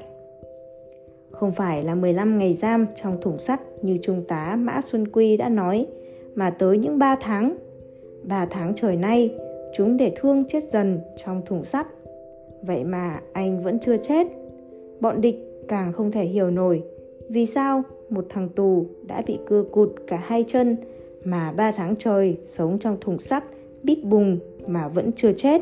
Không 1.39 1.51
phải 1.51 1.84
là 1.84 1.96
15 1.96 2.38
ngày 2.38 2.53
giam 2.53 2.86
trong 2.96 3.22
thùng 3.22 3.39
sắt 3.39 3.62
như 3.81 3.98
Trung 4.01 4.24
tá 4.27 4.55
Mã 4.60 4.81
Xuân 4.81 5.08
Quy 5.08 5.38
đã 5.38 5.50
nói, 5.50 5.88
mà 6.36 6.50
tới 6.50 6.77
những 6.77 7.00
3 7.00 7.15
tháng. 7.15 7.58
3 8.24 8.46
tháng 8.46 8.74
trời 8.75 8.96
nay, 8.96 9.36
chúng 9.75 9.98
để 9.98 10.13
thương 10.15 10.43
chết 10.48 10.63
dần 10.63 11.00
trong 11.25 11.41
thùng 11.46 11.63
sắt. 11.63 11.88
Vậy 12.62 12.84
mà 12.84 13.19
anh 13.34 13.63
vẫn 13.63 13.79
chưa 13.79 13.98
chết. 13.98 14.27
Bọn 15.00 15.22
địch 15.22 15.36
càng 15.67 15.93
không 15.93 16.12
thể 16.12 16.25
hiểu 16.25 16.51
nổi 16.51 16.84
vì 17.29 17.46
sao 17.46 17.84
một 18.10 18.25
thằng 18.29 18.50
tù 18.50 18.86
đã 19.08 19.22
bị 19.27 19.39
cưa 19.48 19.63
cụt 19.63 19.89
cả 20.08 20.24
hai 20.25 20.46
chân 20.48 20.77
mà 21.24 21.51
ba 21.51 21.72
tháng 21.72 21.96
trời 21.96 22.38
sống 22.46 22.79
trong 22.79 22.98
thùng 23.01 23.19
sắt 23.19 23.43
bít 23.84 24.03
bùng 24.03 24.39
mà 24.67 24.88
vẫn 24.88 25.12
chưa 25.15 25.31
chết. 25.31 25.62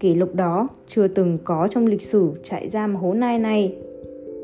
Kỷ 0.00 0.14
lục 0.14 0.34
đó 0.34 0.68
chưa 0.86 1.08
từng 1.08 1.38
có 1.44 1.68
trong 1.70 1.86
lịch 1.86 2.02
sử 2.02 2.32
trại 2.42 2.68
giam 2.68 2.96
hố 2.96 3.14
nai 3.14 3.38
này. 3.38 3.76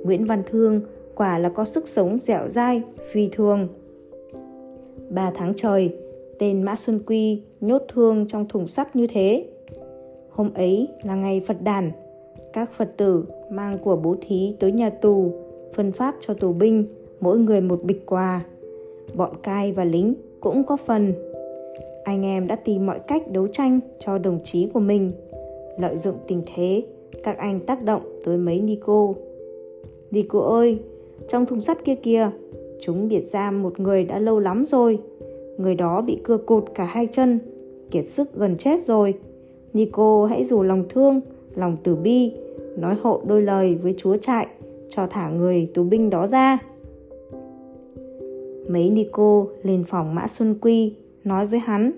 Nguyễn 0.06 0.24
Văn 0.24 0.42
Thương 0.46 0.80
quả 1.14 1.38
là 1.38 1.48
có 1.48 1.64
sức 1.64 1.88
sống 1.88 2.18
dẻo 2.22 2.48
dai, 2.48 2.82
phi 3.10 3.28
thường. 3.32 3.68
Ba 5.10 5.32
tháng 5.34 5.52
trời, 5.56 5.94
tên 6.38 6.62
Mã 6.62 6.76
Xuân 6.76 7.00
Quy 7.06 7.42
nhốt 7.60 7.82
thương 7.94 8.26
trong 8.28 8.48
thùng 8.48 8.68
sắt 8.68 8.96
như 8.96 9.06
thế. 9.06 9.44
Hôm 10.30 10.50
ấy 10.54 10.88
là 11.02 11.14
ngày 11.14 11.42
Phật 11.46 11.62
đàn, 11.62 11.90
các 12.52 12.72
Phật 12.72 12.96
tử 12.96 13.24
mang 13.50 13.78
của 13.78 13.96
bố 13.96 14.16
thí 14.20 14.54
tới 14.60 14.72
nhà 14.72 14.90
tù, 14.90 15.32
phân 15.74 15.92
phát 15.92 16.16
cho 16.20 16.34
tù 16.34 16.52
binh, 16.52 16.84
mỗi 17.20 17.38
người 17.38 17.60
một 17.60 17.82
bịch 17.84 18.06
quà. 18.06 18.44
Bọn 19.14 19.30
cai 19.42 19.72
và 19.72 19.84
lính 19.84 20.14
cũng 20.40 20.64
có 20.64 20.76
phần. 20.76 21.12
Anh 22.04 22.22
em 22.22 22.46
đã 22.46 22.56
tìm 22.56 22.86
mọi 22.86 22.98
cách 22.98 23.30
đấu 23.30 23.46
tranh 23.46 23.80
cho 23.98 24.18
đồng 24.18 24.38
chí 24.44 24.68
của 24.74 24.80
mình. 24.80 25.12
Lợi 25.78 25.96
dụng 25.96 26.16
tình 26.28 26.42
thế, 26.54 26.82
các 27.24 27.38
anh 27.38 27.60
tác 27.60 27.82
động 27.82 28.02
tới 28.24 28.36
mấy 28.36 28.60
Nico. 28.60 29.12
Nico 30.10 30.40
ơi, 30.40 30.78
trong 31.28 31.46
thùng 31.46 31.60
sắt 31.60 31.84
kia 31.84 31.94
kìa, 31.94 32.30
chúng 32.80 33.08
biệt 33.08 33.24
giam 33.24 33.62
một 33.62 33.80
người 33.80 34.04
đã 34.04 34.18
lâu 34.18 34.38
lắm 34.38 34.64
rồi. 34.68 34.98
Người 35.58 35.74
đó 35.74 36.02
bị 36.02 36.18
cưa 36.24 36.36
cột 36.36 36.64
cả 36.74 36.84
hai 36.84 37.06
chân, 37.12 37.38
kiệt 37.90 38.04
sức 38.04 38.34
gần 38.34 38.56
chết 38.56 38.82
rồi. 38.84 39.14
Nico 39.72 40.26
hãy 40.30 40.44
rủ 40.44 40.62
lòng 40.62 40.84
thương, 40.88 41.20
lòng 41.54 41.76
từ 41.82 41.94
bi, 41.94 42.32
nói 42.76 42.96
hộ 43.02 43.20
đôi 43.26 43.42
lời 43.42 43.78
với 43.82 43.94
chúa 43.98 44.16
trại, 44.16 44.46
cho 44.88 45.06
thả 45.06 45.30
người 45.30 45.70
tù 45.74 45.84
binh 45.84 46.10
đó 46.10 46.26
ra. 46.26 46.58
Mấy 48.68 48.90
Nico 48.90 49.46
lên 49.62 49.84
phòng 49.88 50.14
Mã 50.14 50.26
Xuân 50.28 50.54
Quy, 50.60 50.94
nói 51.24 51.46
với 51.46 51.58
hắn 51.58 51.92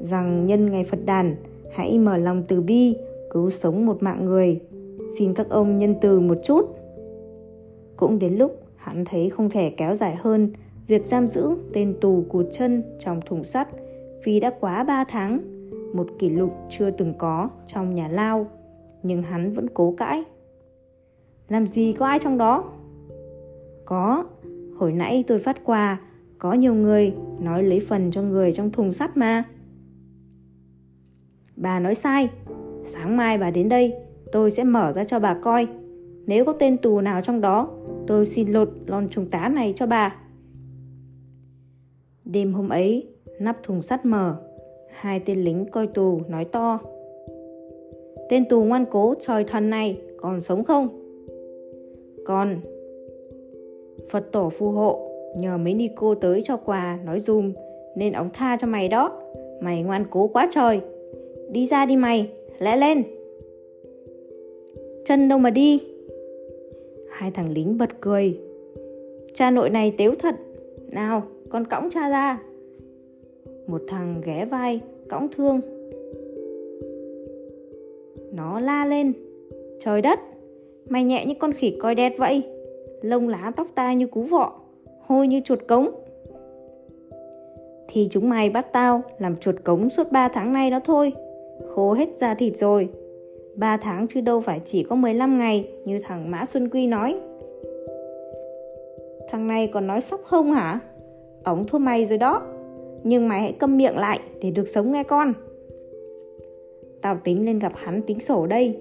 rằng 0.00 0.46
nhân 0.46 0.70
ngày 0.70 0.84
Phật 0.84 0.98
đàn, 1.06 1.36
hãy 1.72 1.98
mở 1.98 2.16
lòng 2.16 2.42
từ 2.48 2.60
bi, 2.60 2.96
cứu 3.30 3.50
sống 3.50 3.86
một 3.86 4.02
mạng 4.02 4.24
người. 4.24 4.60
Xin 5.18 5.34
các 5.34 5.48
ông 5.48 5.78
nhân 5.78 5.94
từ 6.00 6.20
một 6.20 6.38
chút. 6.44 6.76
Cũng 8.04 8.18
đến 8.18 8.34
lúc 8.34 8.62
hắn 8.76 9.04
thấy 9.04 9.30
không 9.30 9.50
thể 9.50 9.70
kéo 9.70 9.94
dài 9.94 10.16
hơn 10.16 10.52
việc 10.86 11.06
giam 11.06 11.28
giữ 11.28 11.56
tên 11.72 11.94
tù 12.00 12.24
cụt 12.28 12.46
chân 12.52 12.82
trong 12.98 13.20
thùng 13.26 13.44
sắt 13.44 13.68
vì 14.24 14.40
đã 14.40 14.52
quá 14.60 14.84
3 14.84 15.04
tháng, 15.04 15.40
một 15.94 16.06
kỷ 16.18 16.28
lục 16.28 16.52
chưa 16.68 16.90
từng 16.90 17.14
có 17.18 17.48
trong 17.66 17.94
nhà 17.94 18.08
lao. 18.08 18.46
Nhưng 19.02 19.22
hắn 19.22 19.52
vẫn 19.52 19.66
cố 19.74 19.94
cãi. 19.96 20.22
Làm 21.48 21.66
gì 21.66 21.92
có 21.92 22.06
ai 22.06 22.18
trong 22.18 22.38
đó? 22.38 22.72
Có, 23.84 24.24
hồi 24.76 24.92
nãy 24.92 25.24
tôi 25.26 25.38
phát 25.38 25.64
quà, 25.64 26.00
có 26.38 26.52
nhiều 26.52 26.74
người 26.74 27.14
nói 27.40 27.62
lấy 27.62 27.80
phần 27.80 28.10
cho 28.10 28.22
người 28.22 28.52
trong 28.52 28.70
thùng 28.70 28.92
sắt 28.92 29.16
mà. 29.16 29.44
Bà 31.56 31.80
nói 31.80 31.94
sai, 31.94 32.30
sáng 32.84 33.16
mai 33.16 33.38
bà 33.38 33.50
đến 33.50 33.68
đây, 33.68 33.94
tôi 34.32 34.50
sẽ 34.50 34.64
mở 34.64 34.92
ra 34.92 35.04
cho 35.04 35.18
bà 35.18 35.34
coi. 35.34 35.68
Nếu 36.26 36.44
có 36.44 36.52
tên 36.52 36.76
tù 36.76 37.00
nào 37.00 37.22
trong 37.22 37.40
đó, 37.40 37.68
tôi 38.06 38.26
xin 38.26 38.48
lột 38.48 38.68
lon 38.86 39.08
trùng 39.08 39.26
tá 39.30 39.50
này 39.54 39.72
cho 39.76 39.86
bà. 39.86 40.16
Đêm 42.24 42.52
hôm 42.52 42.68
ấy, 42.68 43.06
nắp 43.40 43.62
thùng 43.62 43.82
sắt 43.82 44.06
mở, 44.06 44.36
hai 44.90 45.20
tên 45.20 45.44
lính 45.44 45.66
coi 45.70 45.86
tù 45.86 46.20
nói 46.28 46.44
to. 46.44 46.80
Tên 48.28 48.48
tù 48.48 48.64
ngoan 48.64 48.84
cố 48.90 49.14
tròi 49.20 49.44
thần 49.44 49.70
này 49.70 50.00
còn 50.16 50.40
sống 50.40 50.64
không? 50.64 50.88
Còn. 52.24 52.60
Phật 54.10 54.32
tổ 54.32 54.50
phù 54.50 54.70
hộ, 54.70 55.10
nhờ 55.36 55.58
mấy 55.58 55.74
ni 55.74 55.88
cô 55.96 56.14
tới 56.14 56.42
cho 56.44 56.56
quà 56.56 56.98
nói 57.04 57.20
dùm 57.20 57.52
nên 57.96 58.12
ông 58.12 58.30
tha 58.32 58.56
cho 58.60 58.66
mày 58.66 58.88
đó. 58.88 59.20
Mày 59.60 59.82
ngoan 59.82 60.04
cố 60.10 60.28
quá 60.28 60.46
trời. 60.50 60.80
Đi 61.50 61.66
ra 61.66 61.86
đi 61.86 61.96
mày, 61.96 62.30
lẽ 62.58 62.76
lên. 62.76 63.02
Chân 65.04 65.28
đâu 65.28 65.38
mà 65.38 65.50
đi? 65.50 65.93
Hai 67.14 67.30
thằng 67.30 67.50
lính 67.52 67.78
bật 67.78 68.00
cười. 68.00 68.38
Cha 69.34 69.50
nội 69.50 69.70
này 69.70 69.94
tếu 69.98 70.14
thật. 70.18 70.34
Nào, 70.90 71.22
con 71.48 71.64
cõng 71.66 71.90
cha 71.90 72.10
ra 72.10 72.38
một 73.66 73.82
thằng 73.88 74.22
ghé 74.24 74.44
vai 74.44 74.80
cõng 75.08 75.28
thương 75.36 75.60
nó 78.32 78.60
la 78.60 78.84
lên 78.84 79.12
trời 79.80 80.02
đất 80.02 80.20
mày 80.88 81.04
nhẹ 81.04 81.24
như 81.26 81.34
con 81.38 81.52
khỉ 81.52 81.76
coi 81.80 81.94
đét 81.94 82.12
vậy 82.18 82.42
lông 83.02 83.28
lá 83.28 83.52
tóc 83.56 83.66
ta 83.74 83.92
như 83.92 84.06
cú 84.06 84.22
vọ, 84.22 84.52
hôi 85.00 85.28
như 85.28 85.40
chuột 85.44 85.58
cống. 85.68 85.88
Thì 87.88 88.08
chúng 88.10 88.28
mày 88.28 88.50
bắt 88.50 88.72
tao 88.72 89.02
làm 89.18 89.36
chuột 89.36 89.54
cống 89.64 89.90
suốt 89.90 90.12
3 90.12 90.28
tháng 90.28 90.52
nay 90.52 90.70
đó 90.70 90.80
thôi. 90.84 91.12
Khô 91.74 91.92
hết 91.92 92.16
da 92.16 92.34
thịt 92.34 92.56
rồi. 92.56 92.88
3 93.56 93.76
tháng 93.76 94.06
chứ 94.06 94.20
đâu 94.20 94.40
phải 94.40 94.60
chỉ 94.64 94.82
có 94.82 94.96
15 94.96 95.38
ngày, 95.38 95.68
như 95.84 96.00
thằng 96.02 96.30
Mã 96.30 96.46
Xuân 96.46 96.68
Quy 96.68 96.86
nói. 96.86 97.20
Thằng 99.30 99.48
này 99.48 99.66
còn 99.66 99.86
nói 99.86 100.00
sóc 100.00 100.20
không 100.24 100.52
hả? 100.52 100.78
Ống 101.44 101.66
thua 101.66 101.78
mày 101.78 102.06
rồi 102.06 102.18
đó. 102.18 102.42
Nhưng 103.02 103.28
mày 103.28 103.40
hãy 103.40 103.52
câm 103.52 103.76
miệng 103.76 103.96
lại 103.96 104.20
để 104.42 104.50
được 104.50 104.68
sống 104.68 104.92
nghe 104.92 105.02
con. 105.02 105.32
Tao 107.02 107.20
tính 107.24 107.46
lên 107.46 107.58
gặp 107.58 107.72
hắn 107.76 108.02
tính 108.02 108.20
sổ 108.20 108.46
đây, 108.46 108.76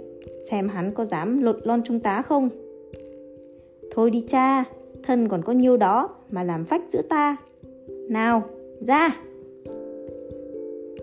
Xem 0.50 0.70
hắn 0.70 0.92
có 0.94 1.06
dám 1.06 1.44
lột 1.44 1.58
lon 1.64 1.84
trung 1.84 2.00
tá 2.00 2.22
không 2.22 2.50
Thôi 3.92 4.10
đi 4.12 4.26
cha, 4.28 4.64
Thân 5.04 5.30
còn 5.30 5.42
có 5.42 5.54
nhiêu 5.54 5.78
đó 5.78 6.10
Mà 6.30 6.44
làm 6.44 6.66
phách 6.66 6.82
giữa 6.90 7.02
ta 7.02 7.38
Nào, 8.10 8.44
ra 8.82 9.10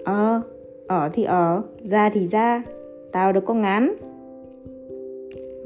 Ờ 0.04 0.40
Ở 0.88 1.10
thì 1.12 1.24
ở, 1.24 1.62
Ra 1.82 2.10
thì 2.10 2.26
ra 2.26 2.62
Tao 3.12 3.32
đâu 3.32 3.42
có 3.46 3.54
ngán 3.54 3.92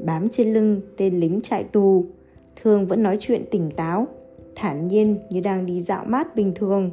Bám 0.05 0.29
trên 0.29 0.53
lưng 0.53 0.81
tên 0.97 1.19
lính 1.19 1.41
trại 1.41 1.63
tù 1.63 2.05
Thương 2.63 2.85
vẫn 2.85 3.03
nói 3.03 3.17
chuyện 3.19 3.41
tỉnh 3.51 3.71
táo 3.75 4.07
Thản 4.55 4.85
nhiên 4.85 5.15
như 5.29 5.39
đang 5.39 5.65
đi 5.65 5.81
dạo 5.81 6.05
mát 6.07 6.35
bình 6.35 6.51
thường 6.55 6.91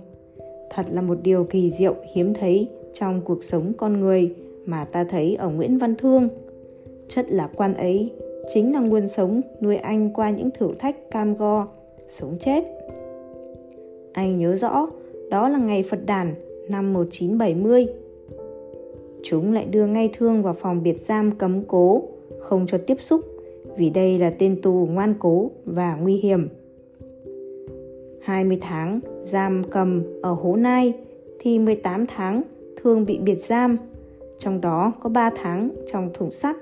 Thật 0.71 0.87
là 0.91 1.03
một 1.03 1.19
điều 1.23 1.45
kỳ 1.45 1.71
diệu 1.71 1.95
hiếm 2.15 2.35
thấy 2.35 2.69
trong 2.93 3.21
cuộc 3.21 3.43
sống 3.43 3.73
con 3.77 4.01
người 4.01 4.35
mà 4.67 4.85
ta 4.85 5.05
thấy 5.05 5.35
ở 5.35 5.49
Nguyễn 5.49 5.79
Văn 5.79 5.95
Thương. 5.97 6.29
Chất 7.09 7.27
lạc 7.29 7.51
quan 7.57 7.75
ấy 7.75 8.13
chính 8.55 8.73
là 8.73 8.81
nguồn 8.81 9.09
sống 9.09 9.41
nuôi 9.61 9.77
anh 9.77 10.11
qua 10.11 10.31
những 10.31 10.51
thử 10.51 10.69
thách 10.79 11.11
cam 11.11 11.37
go, 11.37 11.69
sống 12.09 12.37
chết. 12.41 12.65
Anh 14.13 14.39
nhớ 14.39 14.57
rõ, 14.57 14.89
đó 15.31 15.49
là 15.49 15.59
ngày 15.59 15.83
Phật 15.83 16.07
đản 16.07 16.35
năm 16.69 16.93
1970. 16.93 17.87
Chúng 19.25 19.53
lại 19.53 19.65
đưa 19.65 19.87
ngay 19.87 20.11
Thương 20.19 20.43
vào 20.43 20.55
phòng 20.55 20.83
biệt 20.83 21.01
giam 21.01 21.33
cấm 21.33 21.63
cố, 21.65 22.03
không 22.41 22.67
cho 22.67 22.79
tiếp 22.79 22.97
xúc 23.01 23.21
vì 23.77 23.91
đây 23.91 24.19
là 24.19 24.33
tên 24.39 24.63
tù 24.63 24.89
ngoan 24.91 25.15
cố 25.19 25.51
và 25.65 25.97
nguy 25.97 26.17
hiểm. 26.17 26.49
20 28.23 28.59
tháng 28.61 29.01
giam 29.21 29.63
cầm 29.71 30.03
ở 30.23 30.33
Hố 30.33 30.57
Nai 30.57 30.93
thì 31.39 31.59
18 31.59 32.07
tháng 32.07 32.43
Thương 32.83 33.07
bị 33.07 33.19
biệt 33.19 33.37
giam 33.37 33.77
trong 34.39 34.61
đó 34.61 34.93
có 35.01 35.09
3 35.09 35.31
tháng 35.31 35.71
trong 35.93 36.11
thùng 36.15 36.33
sắt, 36.33 36.57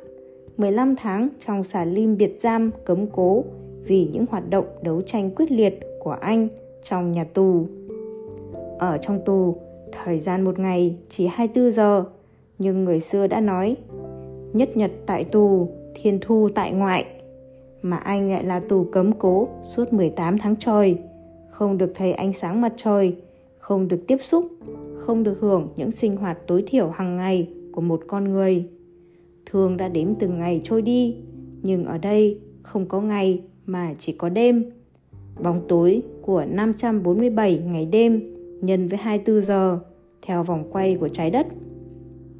15 0.57 0.97
tháng 0.97 1.29
trong 1.47 1.65
xà 1.65 1.85
lim 1.85 2.17
biệt 2.17 2.35
giam 2.39 2.71
cấm 2.85 3.07
cố 3.07 3.45
vì 3.85 4.09
những 4.13 4.25
hoạt 4.31 4.51
động 4.51 4.65
đấu 4.83 5.01
tranh 5.01 5.31
quyết 5.31 5.51
liệt 5.51 5.81
của 6.01 6.17
anh 6.21 6.49
trong 6.83 7.13
nhà 7.13 7.25
tù. 7.25 7.67
Ở 8.79 8.99
trong 8.99 9.21
tù, 9.25 9.57
thời 9.93 10.21
gian 10.21 10.45
một 10.45 10.59
ngày 10.59 10.97
chỉ 11.09 11.27
24 11.27 11.71
giờ, 11.71 12.05
nhưng 12.61 12.85
người 12.85 13.01
xưa 13.01 13.27
đã 13.27 13.41
nói 13.41 13.77
nhất 14.53 14.77
nhật 14.77 14.91
tại 15.07 15.25
tù, 15.25 15.69
thiên 15.95 16.19
thu 16.21 16.49
tại 16.55 16.73
ngoại. 16.73 17.05
Mà 17.83 17.97
anh 17.97 18.33
lại 18.33 18.45
là 18.45 18.61
tù 18.61 18.85
cấm 18.85 19.13
cố 19.13 19.49
suốt 19.65 19.93
18 19.93 20.39
tháng 20.39 20.57
trời, 20.57 20.99
không 21.51 21.79
được 21.79 21.93
thấy 21.95 22.13
ánh 22.13 22.33
sáng 22.33 22.61
mặt 22.61 22.73
trời, 22.77 23.17
không 23.59 23.89
được 23.89 24.07
tiếp 24.07 24.17
xúc, 24.23 24.45
không 24.97 25.23
được 25.23 25.37
hưởng 25.41 25.69
những 25.77 25.91
sinh 25.91 26.17
hoạt 26.17 26.39
tối 26.47 26.65
thiểu 26.67 26.89
hàng 26.89 27.17
ngày 27.17 27.49
của 27.73 27.81
một 27.81 28.01
con 28.07 28.25
người. 28.25 28.65
Thường 29.47 29.77
đã 29.77 29.89
đếm 29.89 30.15
từng 30.15 30.39
ngày 30.39 30.61
trôi 30.65 30.83
đi, 30.83 31.17
nhưng 31.63 31.85
ở 31.85 31.99
đây 31.99 32.41
không 32.63 32.87
có 32.89 33.01
ngày 33.01 33.43
mà 33.67 33.95
chỉ 33.99 34.13
có 34.13 34.29
đêm. 34.29 34.65
Bóng 35.43 35.61
tối 35.69 36.03
của 36.23 36.45
547 36.45 37.59
ngày 37.59 37.87
đêm 37.87 38.37
nhân 38.61 38.89
với 38.89 38.99
24 38.99 39.41
giờ 39.41 39.79
theo 40.23 40.43
vòng 40.43 40.65
quay 40.73 40.97
của 41.01 41.09
trái 41.09 41.31
đất. 41.31 41.47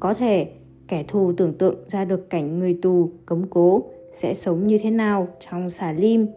Có 0.01 0.13
thể 0.13 0.47
kẻ 0.87 1.03
thù 1.07 1.33
tưởng 1.37 1.53
tượng 1.53 1.75
ra 1.87 2.05
được 2.05 2.29
cảnh 2.29 2.59
người 2.59 2.77
tù 2.81 3.09
cấm 3.25 3.47
cố 3.49 3.83
sẽ 4.13 4.33
sống 4.33 4.67
như 4.67 4.77
thế 4.77 4.89
nào 4.89 5.27
trong 5.39 5.69
xà 5.69 5.91
lim, 5.93 6.27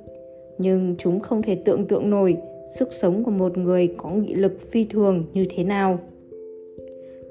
nhưng 0.58 0.94
chúng 0.98 1.20
không 1.20 1.42
thể 1.42 1.54
tưởng 1.64 1.86
tượng 1.86 2.10
nổi 2.10 2.36
sức 2.78 2.88
sống 2.92 3.24
của 3.24 3.30
một 3.30 3.58
người 3.58 3.94
có 3.96 4.10
nghị 4.10 4.34
lực 4.34 4.70
phi 4.70 4.84
thường 4.84 5.24
như 5.32 5.46
thế 5.50 5.64
nào. 5.64 5.98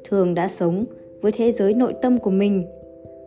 Thường 0.09 0.33
đã 0.33 0.47
sống 0.47 0.85
với 1.21 1.31
thế 1.31 1.51
giới 1.51 1.73
nội 1.73 1.93
tâm 2.01 2.19
của 2.19 2.31
mình. 2.31 2.63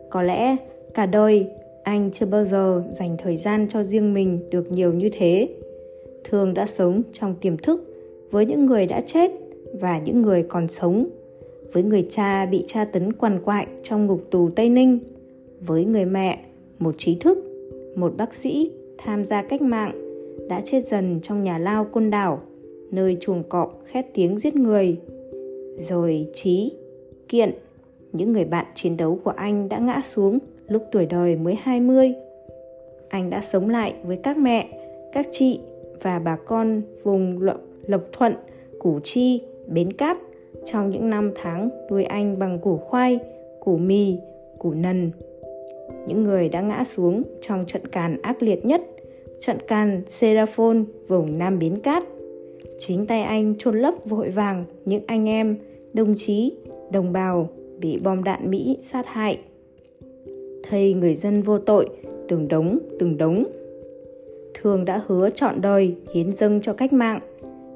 Có 0.09 0.21
lẽ 0.23 0.55
cả 0.93 1.05
đời 1.05 1.47
anh 1.83 2.11
chưa 2.11 2.25
bao 2.25 2.45
giờ 2.45 2.83
dành 2.91 3.17
thời 3.17 3.37
gian 3.37 3.67
cho 3.69 3.83
riêng 3.83 4.13
mình 4.13 4.49
được 4.49 4.71
nhiều 4.71 4.93
như 4.93 5.09
thế. 5.13 5.49
Thường 6.23 6.53
đã 6.53 6.65
sống 6.65 7.01
trong 7.11 7.35
tiềm 7.41 7.57
thức 7.57 7.93
với 8.31 8.45
những 8.45 8.65
người 8.65 8.85
đã 8.85 9.01
chết 9.05 9.31
và 9.81 9.99
những 9.99 10.21
người 10.21 10.43
còn 10.43 10.67
sống 10.67 11.05
với 11.73 11.83
người 11.83 12.07
cha 12.09 12.45
bị 12.45 12.63
tra 12.67 12.85
tấn 12.85 13.13
quằn 13.13 13.41
quại 13.45 13.67
trong 13.83 14.05
ngục 14.05 14.21
tù 14.31 14.49
tây 14.55 14.69
ninh 14.69 14.99
với 15.61 15.85
người 15.85 16.05
mẹ 16.05 16.39
một 16.79 16.95
trí 16.97 17.15
thức 17.15 17.37
một 17.95 18.17
bác 18.17 18.33
sĩ 18.33 18.71
tham 18.97 19.25
gia 19.25 19.43
cách 19.43 19.61
mạng 19.61 19.91
đã 20.49 20.61
chết 20.61 20.81
dần 20.81 21.19
trong 21.23 21.43
nhà 21.43 21.57
lao 21.57 21.85
côn 21.85 22.09
đảo 22.09 22.41
nơi 22.91 23.17
chuồng 23.19 23.43
cọp 23.49 23.81
khét 23.85 24.05
tiếng 24.13 24.37
giết 24.37 24.55
người 24.55 24.97
rồi 25.77 26.27
trí 26.33 26.71
kiện 27.29 27.51
những 28.13 28.33
người 28.33 28.45
bạn 28.45 28.65
chiến 28.75 28.97
đấu 28.97 29.19
của 29.23 29.31
anh 29.31 29.69
đã 29.69 29.79
ngã 29.79 30.01
xuống 30.05 30.39
lúc 30.67 30.83
tuổi 30.91 31.05
đời 31.05 31.35
mới 31.35 31.55
20. 31.61 32.13
Anh 33.09 33.29
đã 33.29 33.41
sống 33.41 33.69
lại 33.69 33.93
với 34.03 34.17
các 34.23 34.37
mẹ, 34.37 34.67
các 35.13 35.27
chị 35.31 35.59
và 36.01 36.19
bà 36.19 36.37
con 36.45 36.81
vùng 37.03 37.41
Lộc 37.87 38.01
Thuận, 38.11 38.33
Củ 38.79 38.99
Chi, 39.03 39.41
Bến 39.67 39.93
Cát 39.93 40.17
trong 40.71 40.91
những 40.91 41.09
năm 41.09 41.31
tháng 41.35 41.69
nuôi 41.91 42.03
anh 42.03 42.39
bằng 42.39 42.59
củ 42.59 42.77
khoai, 42.77 43.19
củ 43.59 43.77
mì, 43.77 44.15
củ 44.59 44.71
nần. 44.71 45.11
Những 46.07 46.23
người 46.23 46.49
đã 46.49 46.61
ngã 46.61 46.83
xuống 46.83 47.21
trong 47.41 47.65
trận 47.67 47.87
càn 47.87 48.21
ác 48.21 48.43
liệt 48.43 48.65
nhất, 48.65 48.81
trận 49.39 49.57
càn 49.67 50.01
Seraphon 50.07 50.85
vùng 51.07 51.37
Nam 51.37 51.59
Bến 51.59 51.79
Cát. 51.83 52.03
Chính 52.79 53.07
tay 53.07 53.21
anh 53.21 53.55
chôn 53.57 53.77
lấp 53.77 53.93
vội 54.05 54.29
vàng 54.29 54.65
những 54.85 55.01
anh 55.07 55.29
em, 55.29 55.57
đồng 55.93 56.13
chí, 56.17 56.53
đồng 56.91 57.13
bào 57.13 57.49
bị 57.79 57.99
bom 58.03 58.23
đạn 58.23 58.51
Mỹ 58.51 58.77
sát 58.81 59.07
hại. 59.07 59.39
Thầy 60.63 60.93
người 60.93 61.15
dân 61.15 61.41
vô 61.41 61.59
tội, 61.59 61.89
từng 62.27 62.47
đống, 62.47 62.79
từng 62.99 63.17
đống. 63.17 63.43
Thường 64.53 64.85
đã 64.85 65.01
hứa 65.07 65.29
trọn 65.29 65.61
đời 65.61 65.95
hiến 66.13 66.31
dâng 66.31 66.61
cho 66.61 66.73
cách 66.73 66.93
mạng. 66.93 67.19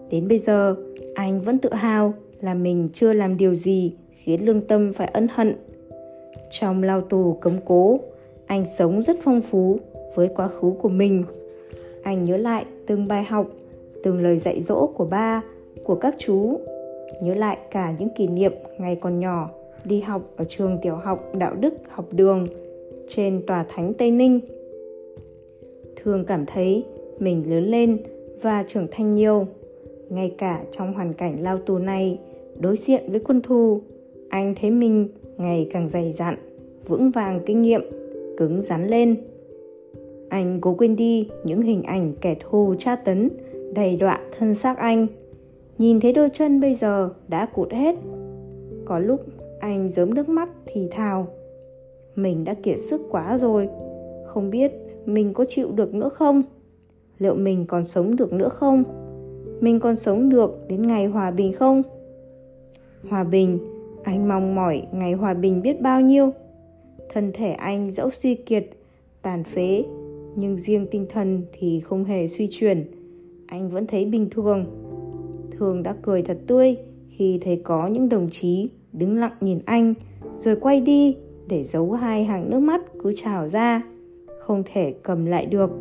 Đến 0.09 0.27
bây 0.27 0.37
giờ, 0.37 0.75
anh 1.15 1.41
vẫn 1.41 1.57
tự 1.57 1.73
hào 1.73 2.13
là 2.41 2.53
mình 2.53 2.89
chưa 2.93 3.13
làm 3.13 3.37
điều 3.37 3.55
gì 3.55 3.93
khiến 4.11 4.45
lương 4.45 4.61
tâm 4.61 4.93
phải 4.93 5.07
ân 5.07 5.27
hận. 5.31 5.55
Trong 6.51 6.83
lao 6.83 7.01
tù 7.01 7.37
cấm 7.41 7.53
cố, 7.65 7.99
anh 8.45 8.65
sống 8.77 9.03
rất 9.03 9.15
phong 9.23 9.41
phú 9.41 9.77
với 10.15 10.29
quá 10.35 10.47
khứ 10.47 10.71
của 10.81 10.89
mình. 10.89 11.23
Anh 12.03 12.23
nhớ 12.23 12.37
lại 12.37 12.65
từng 12.87 13.07
bài 13.07 13.23
học, 13.23 13.47
từng 14.03 14.23
lời 14.23 14.37
dạy 14.37 14.61
dỗ 14.61 14.87
của 14.87 15.05
ba, 15.05 15.41
của 15.83 15.95
các 15.95 16.15
chú, 16.17 16.59
nhớ 17.21 17.33
lại 17.33 17.57
cả 17.71 17.93
những 17.99 18.09
kỷ 18.15 18.27
niệm 18.27 18.53
ngày 18.77 18.95
còn 18.95 19.19
nhỏ 19.19 19.49
đi 19.85 20.01
học 20.01 20.21
ở 20.35 20.45
trường 20.49 20.77
tiểu 20.81 20.95
học 20.95 21.31
đạo 21.33 21.55
đức 21.55 21.73
học 21.89 22.05
đường 22.11 22.47
trên 23.07 23.45
tòa 23.47 23.65
thánh 23.69 23.93
Tây 23.93 24.11
Ninh. 24.11 24.39
Thường 25.95 26.25
cảm 26.25 26.45
thấy 26.45 26.85
mình 27.19 27.49
lớn 27.49 27.63
lên 27.63 27.97
và 28.41 28.63
trưởng 28.67 28.87
thành 28.91 29.11
nhiều. 29.11 29.47
Ngay 30.09 30.35
cả 30.37 30.63
trong 30.71 30.93
hoàn 30.93 31.13
cảnh 31.13 31.43
lao 31.43 31.57
tù 31.57 31.77
này, 31.77 32.19
đối 32.61 32.77
diện 32.77 33.03
với 33.07 33.19
quân 33.19 33.41
thù, 33.41 33.81
anh 34.29 34.55
thấy 34.61 34.71
mình 34.71 35.07
ngày 35.37 35.67
càng 35.71 35.89
dày 35.89 36.13
dặn, 36.13 36.35
vững 36.87 37.11
vàng 37.11 37.39
kinh 37.45 37.61
nghiệm, 37.61 37.81
cứng 38.37 38.61
rắn 38.61 38.87
lên. 38.87 39.15
Anh 40.29 40.61
cố 40.61 40.73
quên 40.73 40.95
đi 40.95 41.29
những 41.43 41.61
hình 41.61 41.83
ảnh 41.83 42.13
kẻ 42.21 42.35
thù 42.39 42.75
tra 42.77 42.95
tấn, 42.95 43.29
đầy 43.73 43.95
đọa 43.95 44.19
thân 44.37 44.55
xác 44.55 44.77
anh. 44.77 45.07
Nhìn 45.77 45.99
thấy 45.99 46.13
đôi 46.13 46.29
chân 46.33 46.61
bây 46.61 46.75
giờ 46.75 47.09
đã 47.27 47.45
cụt 47.45 47.71
hết. 47.71 47.95
Có 48.85 48.99
lúc 48.99 49.21
anh 49.59 49.89
giớm 49.89 50.13
nước 50.13 50.29
mắt 50.29 50.49
thì 50.65 50.87
thào 50.91 51.27
mình 52.15 52.43
đã 52.43 52.53
kiệt 52.53 52.79
sức 52.79 53.01
quá 53.09 53.37
rồi 53.37 53.69
không 54.25 54.49
biết 54.49 54.71
mình 55.05 55.33
có 55.33 55.45
chịu 55.45 55.71
được 55.71 55.93
nữa 55.93 56.09
không 56.09 56.43
liệu 57.17 57.35
mình 57.35 57.65
còn 57.67 57.85
sống 57.85 58.15
được 58.15 58.33
nữa 58.33 58.49
không 58.49 58.83
mình 59.61 59.79
còn 59.79 59.95
sống 59.95 60.29
được 60.29 60.67
đến 60.67 60.87
ngày 60.87 61.05
hòa 61.05 61.31
bình 61.31 61.53
không 61.53 61.83
hòa 63.09 63.23
bình, 63.23 63.59
anh 64.03 64.27
mong 64.27 64.55
mỏi 64.55 64.83
ngày 64.91 65.13
hòa 65.13 65.33
bình 65.33 65.61
biết 65.61 65.81
bao 65.81 66.01
nhiêu. 66.01 66.31
Thân 67.09 67.31
thể 67.33 67.51
anh 67.51 67.91
dẫu 67.91 68.09
suy 68.09 68.35
kiệt, 68.35 68.69
tàn 69.21 69.43
phế, 69.43 69.83
nhưng 70.35 70.57
riêng 70.57 70.87
tinh 70.91 71.05
thần 71.09 71.43
thì 71.53 71.79
không 71.79 72.03
hề 72.03 72.27
suy 72.27 72.47
chuyển. 72.51 72.85
Anh 73.45 73.69
vẫn 73.69 73.87
thấy 73.87 74.05
bình 74.05 74.29
thường. 74.29 74.65
Thường 75.51 75.83
đã 75.83 75.95
cười 76.01 76.21
thật 76.21 76.37
tươi 76.47 76.77
khi 77.09 77.39
thấy 77.41 77.61
có 77.63 77.87
những 77.87 78.09
đồng 78.09 78.29
chí 78.31 78.69
đứng 78.93 79.17
lặng 79.17 79.35
nhìn 79.41 79.59
anh, 79.65 79.93
rồi 80.37 80.55
quay 80.55 80.81
đi 80.81 81.17
để 81.47 81.63
giấu 81.63 81.91
hai 81.91 82.23
hàng 82.23 82.49
nước 82.49 82.59
mắt 82.59 82.81
cứ 83.03 83.13
trào 83.15 83.49
ra, 83.49 83.83
không 84.39 84.63
thể 84.73 84.93
cầm 85.03 85.25
lại 85.25 85.45
được. 85.45 85.71